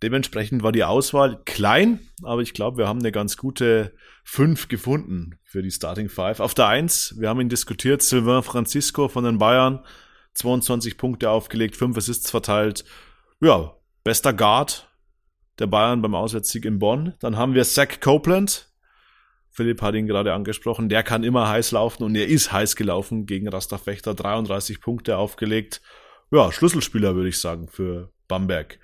[0.01, 3.93] Dementsprechend war die Auswahl klein, aber ich glaube, wir haben eine ganz gute
[4.24, 6.39] fünf gefunden für die Starting Five.
[6.39, 9.84] Auf der Eins, wir haben ihn diskutiert, Sylvain Francisco von den Bayern,
[10.34, 12.86] 22 Punkte aufgelegt, fünf Assists verteilt.
[13.41, 14.88] Ja, bester Guard
[15.59, 17.14] der Bayern beim Auswärtssieg in Bonn.
[17.20, 18.70] Dann haben wir Zach Copeland,
[19.52, 23.26] Philipp hat ihn gerade angesprochen, der kann immer heiß laufen und er ist heiß gelaufen
[23.26, 25.82] gegen Rasterfechter, 33 Punkte aufgelegt.
[26.32, 28.80] Ja, Schlüsselspieler würde ich sagen für Bamberg.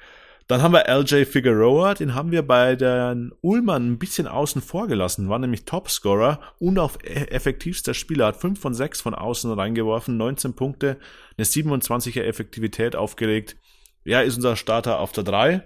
[0.48, 4.88] Dann haben wir LJ Figueroa, den haben wir bei den Ullmann ein bisschen außen vor
[4.88, 9.52] gelassen, war nämlich Topscorer und auch e- effektivster Spieler, hat 5 von 6 von außen
[9.52, 11.00] reingeworfen, 19 Punkte,
[11.38, 13.58] eine 27er Effektivität aufgelegt.
[14.06, 15.64] Er ist unser Starter auf der 3.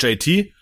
[0.00, 0.52] JT,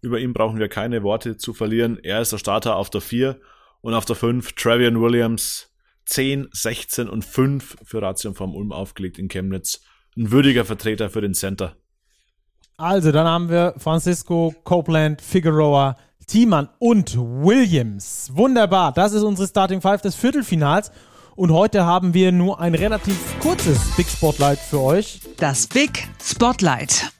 [0.00, 1.98] über ihn brauchen wir keine Worte zu verlieren.
[2.02, 3.40] Er ist der Starter auf der 4
[3.80, 5.72] und auf der 5 Travian Williams
[6.06, 9.82] 10, 16 und 5 für Ration vom Ulm aufgelegt in Chemnitz.
[10.16, 11.76] Ein würdiger Vertreter für den Center.
[12.76, 15.96] Also, dann haben wir Francisco, Copeland, Figueroa,
[16.26, 18.30] Thiemann und Williams.
[18.32, 18.92] Wunderbar.
[18.92, 20.92] Das ist unsere Starting Five des Viertelfinals.
[21.34, 25.20] Und heute haben wir nur ein relativ kurzes Big Spotlight für euch.
[25.38, 27.12] Das Big Spotlight.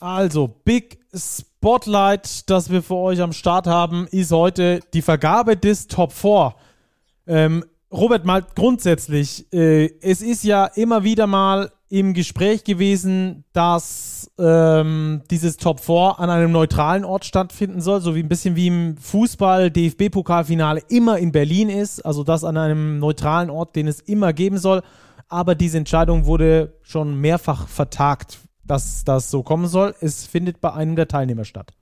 [0.00, 5.86] Also, Big Spotlight, das wir für euch am Start haben, ist heute die Vergabe des
[5.86, 6.54] Top 4.
[7.26, 14.30] Ähm, Robert, mal grundsätzlich, äh, es ist ja immer wieder mal im Gespräch gewesen, dass
[14.38, 18.68] ähm, dieses Top 4 an einem neutralen Ort stattfinden soll, so wie ein bisschen wie
[18.68, 24.00] im Fußball DFB-Pokalfinale immer in Berlin ist, also das an einem neutralen Ort, den es
[24.00, 24.80] immer geben soll.
[25.28, 28.38] Aber diese Entscheidung wurde schon mehrfach vertagt,
[28.72, 29.94] dass das so kommen soll.
[30.00, 31.72] Es findet bei einem der Teilnehmer statt.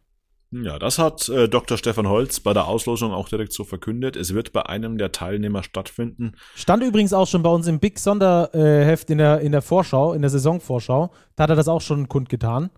[0.50, 1.78] Ja, das hat äh, Dr.
[1.78, 4.16] Stefan Holz bei der Auslosung auch direkt so verkündet.
[4.16, 6.32] Es wird bei einem der Teilnehmer stattfinden.
[6.56, 10.22] Stand übrigens auch schon bei uns im Big Sonderheft in der, in der Vorschau, in
[10.22, 11.12] der Saisonvorschau.
[11.36, 12.70] Da hat er das auch schon kundgetan.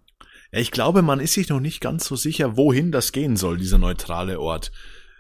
[0.53, 3.57] Ja, ich glaube, man ist sich noch nicht ganz so sicher, wohin das gehen soll,
[3.57, 4.73] dieser neutrale Ort.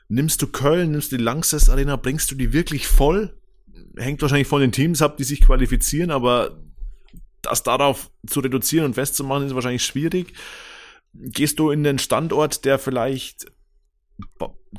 [0.08, 3.40] Nimmst du Köln, nimmst du die Langsess Arena, bringst du die wirklich voll?
[3.96, 6.58] Hängt wahrscheinlich von den Teams ab, die sich qualifizieren, aber
[7.42, 10.34] das darauf zu reduzieren und festzumachen, ist wahrscheinlich schwierig.
[11.14, 13.52] Gehst du in den Standort, der vielleicht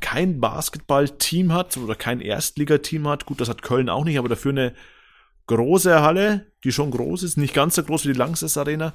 [0.02, 4.52] kein Basketballteam hat oder kein Erstligateam hat, gut, das hat Köln auch nicht, aber dafür
[4.52, 4.74] eine
[5.48, 8.94] große Halle, die schon groß ist, nicht ganz so groß wie die Langsess Arena.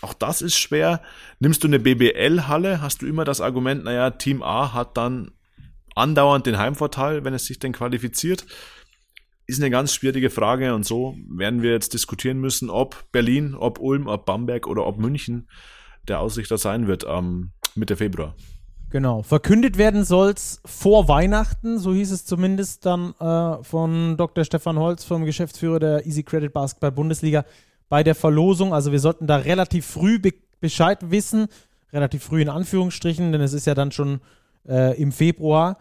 [0.00, 1.02] Auch das ist schwer.
[1.38, 5.32] Nimmst du eine BBL-Halle, hast du immer das Argument, naja, Team A hat dann
[5.94, 8.46] andauernd den Heimvorteil, wenn es sich denn qualifiziert.
[9.52, 13.80] Ist eine ganz schwierige Frage und so werden wir jetzt diskutieren müssen, ob Berlin, ob
[13.80, 15.46] Ulm, ob Bamberg oder ob München
[16.08, 18.34] der Ausrichter sein wird am Mitte Februar.
[18.88, 19.22] Genau.
[19.22, 24.46] Verkündet werden soll's vor Weihnachten, so hieß es zumindest dann äh, von Dr.
[24.46, 27.44] Stefan Holz, vom Geschäftsführer der Easy Credit Basketball Bundesliga,
[27.90, 28.72] bei der Verlosung.
[28.72, 30.32] Also wir sollten da relativ früh be
[30.62, 31.48] Bescheid wissen,
[31.92, 34.22] relativ früh in Anführungsstrichen, denn es ist ja dann schon
[34.66, 35.76] äh, im Februar.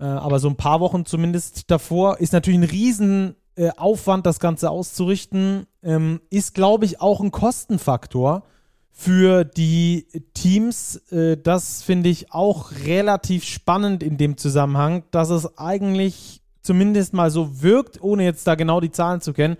[0.00, 4.40] Äh, aber so ein paar Wochen zumindest davor ist natürlich ein riesen äh, Aufwand, das
[4.40, 5.66] Ganze auszurichten.
[5.82, 8.44] Ähm, ist, glaube ich, auch ein Kostenfaktor
[8.90, 10.96] für die Teams.
[11.12, 17.30] Äh, das finde ich auch relativ spannend in dem Zusammenhang, dass es eigentlich zumindest mal
[17.30, 19.56] so wirkt, ohne jetzt da genau die Zahlen zu kennen,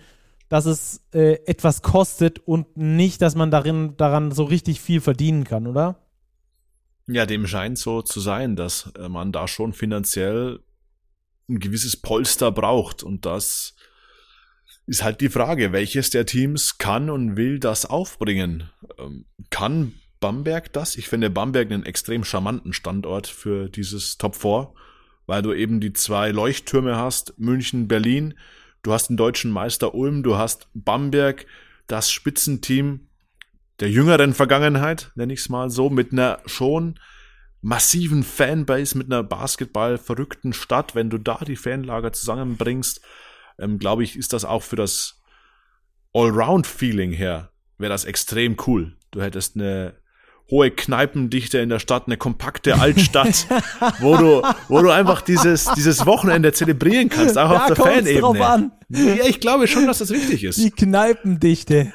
[0.48, 5.44] dass es äh, etwas kostet und nicht, dass man darin daran so richtig viel verdienen
[5.44, 5.96] kann, oder?
[7.12, 10.60] Ja, dem scheint so zu sein, dass äh, man da schon finanziell
[11.48, 13.02] ein gewisses Polster braucht.
[13.02, 13.74] Und das
[14.86, 18.70] ist halt die Frage, welches der Teams kann und will das aufbringen.
[18.96, 20.96] Ähm, kann Bamberg das?
[20.96, 24.72] Ich finde Bamberg einen extrem charmanten Standort für dieses Top 4,
[25.26, 28.34] weil du eben die zwei Leuchttürme hast, München, Berlin.
[28.84, 31.46] Du hast den deutschen Meister Ulm, du hast Bamberg,
[31.88, 33.08] das Spitzenteam
[33.80, 36.98] der jüngeren Vergangenheit, nenne ich es mal so, mit einer schon
[37.62, 40.94] massiven Fanbase, mit einer Basketball-verrückten Stadt.
[40.94, 43.00] Wenn du da die Fanlager zusammenbringst,
[43.58, 45.20] ähm, glaube ich, ist das auch für das
[46.14, 48.96] Allround-Feeling her, wäre das extrem cool.
[49.10, 49.94] Du hättest eine
[50.50, 53.46] hohe Kneipendichte in der Stadt, eine kompakte Altstadt,
[54.00, 58.70] wo du, wo du einfach dieses, dieses Wochenende zelebrieren kannst, auch da auf der Fanebene.
[58.88, 60.58] Ja, ich glaube schon, dass das richtig ist.
[60.58, 61.92] Die Kneipendichte.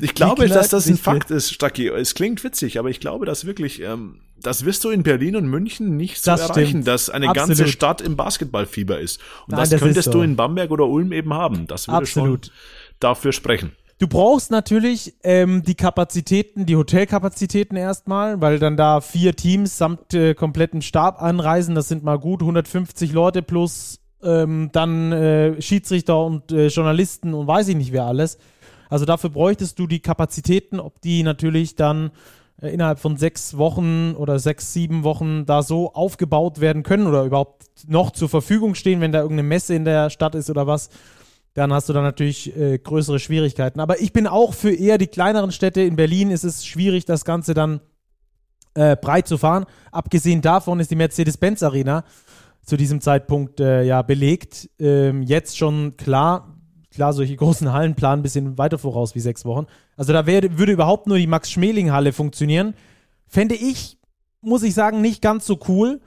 [0.00, 1.88] Ich glaube, dass das ein Fakt ist, Stacki.
[1.88, 5.46] Es klingt witzig, aber ich glaube, dass wirklich, ähm, das wirst du in Berlin und
[5.46, 6.88] München nicht so das erreichen, stimmt.
[6.88, 7.48] dass eine Absolut.
[7.48, 9.20] ganze Stadt im Basketballfieber ist.
[9.46, 10.18] Und Nein, das, das könntest so.
[10.18, 11.68] du in Bamberg oder Ulm eben haben.
[11.68, 12.46] Das würde Absolut.
[12.46, 12.54] schon
[12.98, 13.72] dafür sprechen.
[13.98, 20.12] Du brauchst natürlich ähm, die Kapazitäten, die Hotelkapazitäten erstmal, weil dann da vier Teams samt
[20.14, 21.74] äh, kompletten Stab anreisen.
[21.74, 27.46] Das sind mal gut 150 Leute plus ähm, dann äh, Schiedsrichter und äh, Journalisten und
[27.46, 28.38] weiß ich nicht wer alles.
[28.88, 32.10] Also dafür bräuchtest du die Kapazitäten, ob die natürlich dann
[32.60, 37.24] äh, innerhalb von sechs Wochen oder sechs, sieben Wochen da so aufgebaut werden können oder
[37.24, 40.90] überhaupt noch zur Verfügung stehen, wenn da irgendeine Messe in der Stadt ist oder was
[41.54, 43.80] dann hast du da natürlich äh, größere Schwierigkeiten.
[43.80, 45.82] Aber ich bin auch für eher die kleineren Städte.
[45.82, 47.80] In Berlin ist es schwierig, das Ganze dann
[48.74, 49.66] äh, breit zu fahren.
[49.90, 52.04] Abgesehen davon ist die Mercedes-Benz Arena
[52.64, 54.70] zu diesem Zeitpunkt äh, ja belegt.
[54.78, 56.56] Ähm, jetzt schon klar,
[56.90, 59.66] klar, solche großen Hallen planen ein bisschen weiter voraus wie sechs Wochen.
[59.96, 62.74] Also da wär, würde überhaupt nur die Max-Schmeling-Halle funktionieren.
[63.26, 63.98] Fände ich,
[64.40, 66.00] muss ich sagen, nicht ganz so cool.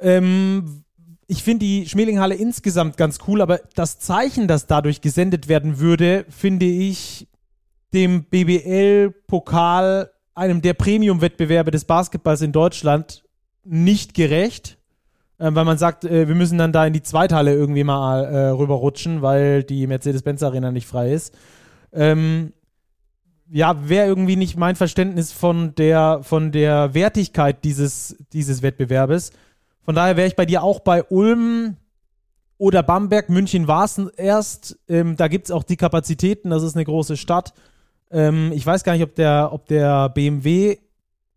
[0.00, 0.84] Ähm,
[1.30, 6.24] ich finde die Schmelinghalle insgesamt ganz cool, aber das Zeichen, das dadurch gesendet werden würde,
[6.28, 7.28] finde ich
[7.94, 13.22] dem BBL-Pokal, einem der Premium-Wettbewerbe des Basketballs in Deutschland,
[13.62, 14.76] nicht gerecht.
[15.38, 18.48] Äh, weil man sagt, äh, wir müssen dann da in die Zweithalle irgendwie mal äh,
[18.48, 21.32] rüberrutschen, weil die Mercedes-Benz-Arena nicht frei ist.
[21.92, 22.52] Ähm,
[23.48, 29.30] ja, wäre irgendwie nicht mein Verständnis von der, von der Wertigkeit dieses, dieses Wettbewerbes.
[29.82, 31.76] Von daher wäre ich bei dir auch bei Ulm
[32.58, 33.28] oder Bamberg.
[33.30, 34.78] München war es erst.
[34.88, 36.50] Ähm, da gibt es auch die Kapazitäten.
[36.50, 37.54] Das ist eine große Stadt.
[38.10, 40.76] Ähm, ich weiß gar nicht, ob der, ob der BMW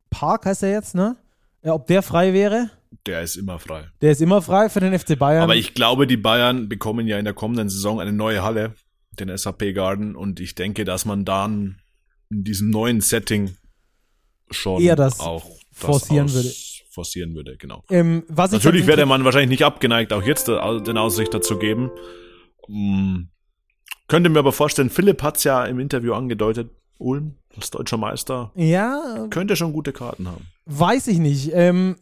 [0.10, 1.16] Park heißt er jetzt, ne?
[1.64, 2.70] Ja, ob der frei wäre.
[3.06, 3.86] Der ist immer frei.
[4.02, 5.44] Der ist immer frei für den FC Bayern.
[5.44, 8.76] Aber ich glaube, die Bayern bekommen ja in der kommenden Saison eine neue Halle,
[9.20, 10.16] den SAP Garden.
[10.16, 11.80] Und ich denke, dass man dann
[12.30, 13.56] in diesem neuen Setting
[14.52, 16.50] schon eher das auch forcieren das würde
[16.94, 17.84] forcieren würde, genau.
[17.90, 21.92] Ähm, Natürlich wäre der Mann wahrscheinlich nicht abgeneigt, auch jetzt den Ausrichter zu geben.
[22.68, 23.30] Hm.
[24.08, 28.52] Könnte mir aber vorstellen, Philipp hat es ja im Interview angedeutet, Ulm als deutscher Meister.
[28.56, 29.28] Ja.
[29.30, 30.46] Könnte schon gute Karten haben.
[30.66, 31.52] Weiß ich nicht.
[31.54, 31.98] Ähm,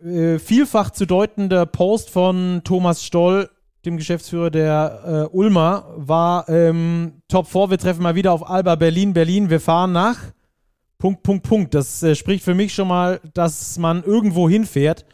[0.00, 3.50] äh, vielfach zu deutender Post von Thomas Stoll,
[3.84, 7.70] dem Geschäftsführer der äh, Ulmer, war ähm, Top 4.
[7.70, 9.12] Wir treffen mal wieder auf Alba Berlin.
[9.12, 10.18] Berlin, wir fahren nach
[10.98, 11.74] Punkt, Punkt, Punkt.
[11.74, 15.04] Das äh, spricht für mich schon mal, dass man irgendwo hinfährt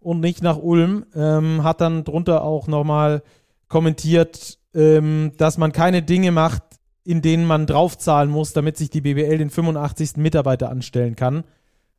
[0.00, 1.06] und nicht nach Ulm.
[1.14, 3.22] Ähm, hat dann drunter auch nochmal
[3.68, 6.62] kommentiert, ähm, dass man keine Dinge macht,
[7.04, 10.16] in denen man draufzahlen muss, damit sich die BBL den 85.
[10.16, 11.44] Mitarbeiter anstellen kann.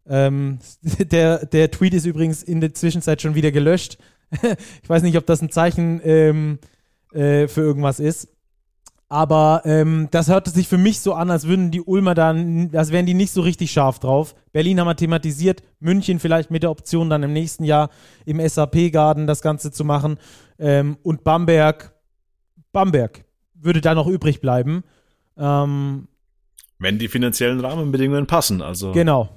[0.08, 0.60] Ähm,
[1.00, 3.98] der, der Tweet ist übrigens in der Zwischenzeit schon wieder gelöscht.
[4.84, 6.60] ich weiß nicht, ob das ein Zeichen ähm,
[7.14, 8.30] äh, für irgendwas ist.
[9.08, 12.91] Aber ähm, das hörte sich für mich so an, als würden die Ulmer dann, als
[12.91, 14.34] wären die nicht so richtig scharf drauf.
[14.51, 17.89] Berlin haben wir thematisiert, München vielleicht mit der Option, dann im nächsten Jahr
[18.26, 20.18] im SAP-Garden das Ganze zu machen.
[20.58, 21.93] Ähm, und Bamberg,
[22.72, 24.84] Bamberg würde da noch übrig bleiben.
[25.38, 26.08] Ähm,
[26.80, 28.91] Wenn die finanziellen Rahmenbedingungen passen, also.
[28.91, 29.30] Genau.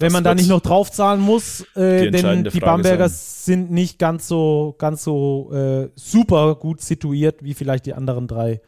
[0.00, 3.18] Wenn man da nicht noch draufzahlen muss, äh, die denn die Bamberger sein.
[3.18, 8.60] sind nicht ganz so, ganz so äh, super gut situiert wie vielleicht die anderen drei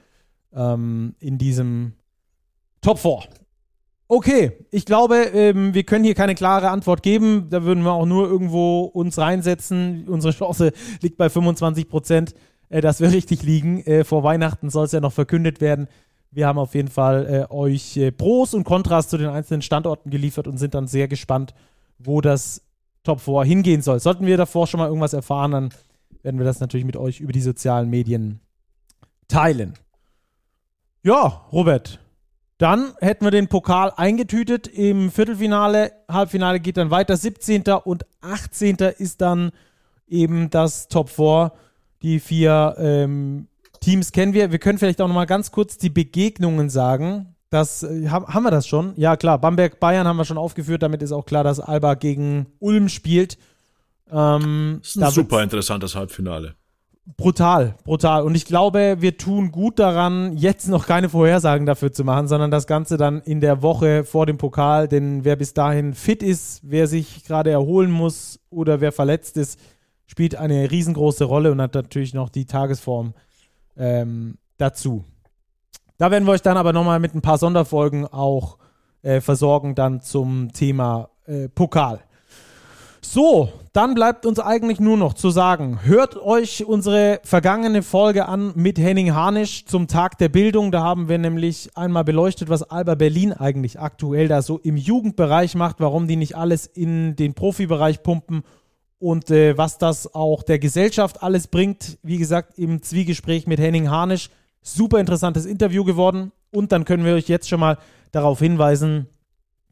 [0.55, 1.93] ähm, in diesem
[2.81, 3.21] Top 4.
[4.13, 7.47] Okay, ich glaube, ähm, wir können hier keine klare Antwort geben.
[7.49, 10.09] Da würden wir auch nur irgendwo uns reinsetzen.
[10.09, 12.35] Unsere Chance liegt bei 25 Prozent,
[12.71, 13.85] äh, dass wir richtig liegen.
[13.85, 15.87] Äh, vor Weihnachten soll es ja noch verkündet werden,
[16.33, 20.11] Wir haben auf jeden Fall äh, euch äh, Pros und Kontras zu den einzelnen Standorten
[20.11, 21.55] geliefert und sind dann sehr gespannt,
[21.99, 22.63] wo das
[23.05, 24.01] Top 4 hingehen soll.
[24.01, 25.69] Sollten wir davor schon mal irgendwas erfahren, dann
[26.23, 28.41] werden wir das natürlich mit euch über die sozialen Medien
[29.29, 29.75] teilen.
[31.03, 31.99] Ja, Robert,
[32.59, 35.93] dann hätten wir den Pokal eingetütet im Viertelfinale.
[36.11, 37.17] Halbfinale geht dann weiter.
[37.17, 37.63] 17.
[37.85, 38.77] und 18.
[38.99, 39.51] ist dann
[40.07, 41.53] eben das Top 4.
[42.03, 43.47] Die vier ähm,
[43.81, 44.53] Teams kennen wir.
[44.53, 47.35] Wir können vielleicht auch noch mal ganz kurz die Begegnungen sagen.
[47.49, 48.93] Das äh, haben wir das schon?
[48.97, 49.39] Ja, klar.
[49.39, 50.83] Bamberg Bayern haben wir schon aufgeführt.
[50.83, 53.39] Damit ist auch klar, dass Alba gegen Ulm spielt.
[54.11, 56.57] Ähm, das ist ein super interessantes Halbfinale.
[57.17, 58.23] Brutal, brutal.
[58.23, 62.51] Und ich glaube, wir tun gut daran, jetzt noch keine Vorhersagen dafür zu machen, sondern
[62.51, 64.89] das Ganze dann in der Woche vor dem Pokal.
[64.89, 69.59] Denn wer bis dahin fit ist, wer sich gerade erholen muss oder wer verletzt ist,
[70.07, 73.15] spielt eine riesengroße Rolle und hat natürlich noch die Tagesform
[73.77, 75.05] ähm, dazu.
[75.99, 78.59] Da werden wir euch dann aber nochmal mit ein paar Sonderfolgen auch
[79.03, 82.01] äh, versorgen, dann zum Thema äh, Pokal.
[83.13, 88.53] So, dann bleibt uns eigentlich nur noch zu sagen, hört euch unsere vergangene Folge an
[88.55, 90.71] mit Henning Harnisch zum Tag der Bildung.
[90.71, 95.57] Da haben wir nämlich einmal beleuchtet, was Alba Berlin eigentlich aktuell da so im Jugendbereich
[95.57, 98.45] macht, warum die nicht alles in den Profibereich pumpen
[99.01, 101.99] und äh, was das auch der Gesellschaft alles bringt.
[102.05, 104.31] Wie gesagt, im Zwiegespräch mit Henning Harnisch.
[104.63, 106.31] Super interessantes Interview geworden.
[106.53, 107.77] Und dann können wir euch jetzt schon mal
[108.13, 109.09] darauf hinweisen,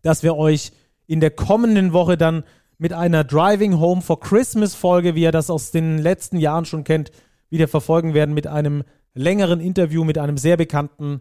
[0.03, 0.73] dass wir euch
[1.07, 2.43] in der kommenden Woche dann
[2.79, 6.85] mit einer Driving Home for Christmas Folge, wie ihr das aus den letzten Jahren schon
[6.85, 7.11] kennt,
[7.51, 11.21] wieder verfolgen werden mit einem längeren Interview mit einem sehr bekannten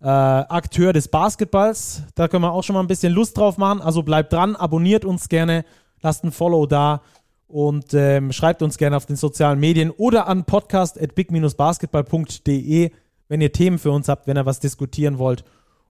[0.00, 2.02] äh, Akteur des Basketballs.
[2.14, 3.80] Da können wir auch schon mal ein bisschen Lust drauf machen.
[3.80, 5.64] Also bleibt dran, abonniert uns gerne,
[6.02, 7.00] lasst ein Follow da
[7.46, 12.90] und ähm, schreibt uns gerne auf den sozialen Medien oder an podcast.big-basketball.de,
[13.28, 15.42] wenn ihr Themen für uns habt, wenn ihr was diskutieren wollt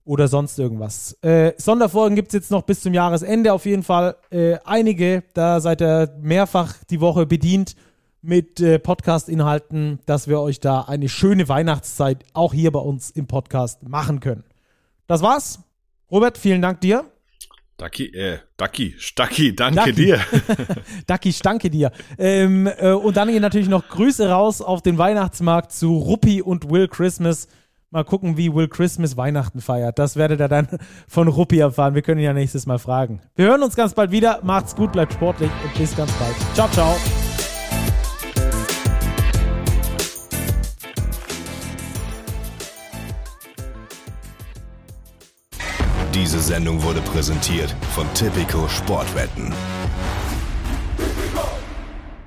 [0.08, 1.18] oder sonst irgendwas.
[1.20, 5.22] Äh, Sonderfolgen gibt es jetzt noch bis zum Jahresende auf jeden Fall äh, einige.
[5.34, 7.76] Da seid ihr mehrfach die Woche bedient
[8.22, 13.26] mit äh, Podcast-Inhalten, dass wir euch da eine schöne Weihnachtszeit auch hier bei uns im
[13.26, 14.44] Podcast machen können.
[15.06, 15.60] Das war's.
[16.10, 17.04] Robert, vielen Dank dir.
[17.76, 19.92] Ducky, äh, Ducky, Stacki, danke Ducky.
[19.92, 20.20] dir.
[21.06, 21.92] Ducky, danke dir.
[22.16, 26.70] Ähm, äh, und dann gehen natürlich noch Grüße raus auf den Weihnachtsmarkt zu Ruppi und
[26.70, 27.46] Will Christmas.
[27.90, 29.98] Mal gucken, wie Will Christmas Weihnachten feiert.
[29.98, 30.68] Das werdet ihr dann
[31.08, 31.94] von Ruppi erfahren.
[31.94, 33.22] Wir können ihn ja nächstes Mal fragen.
[33.34, 34.40] Wir hören uns ganz bald wieder.
[34.42, 36.36] Macht's gut, bleibt sportlich und bis ganz bald.
[36.54, 36.96] Ciao, ciao.
[46.12, 49.54] Diese Sendung wurde präsentiert von Tipico Sportwetten.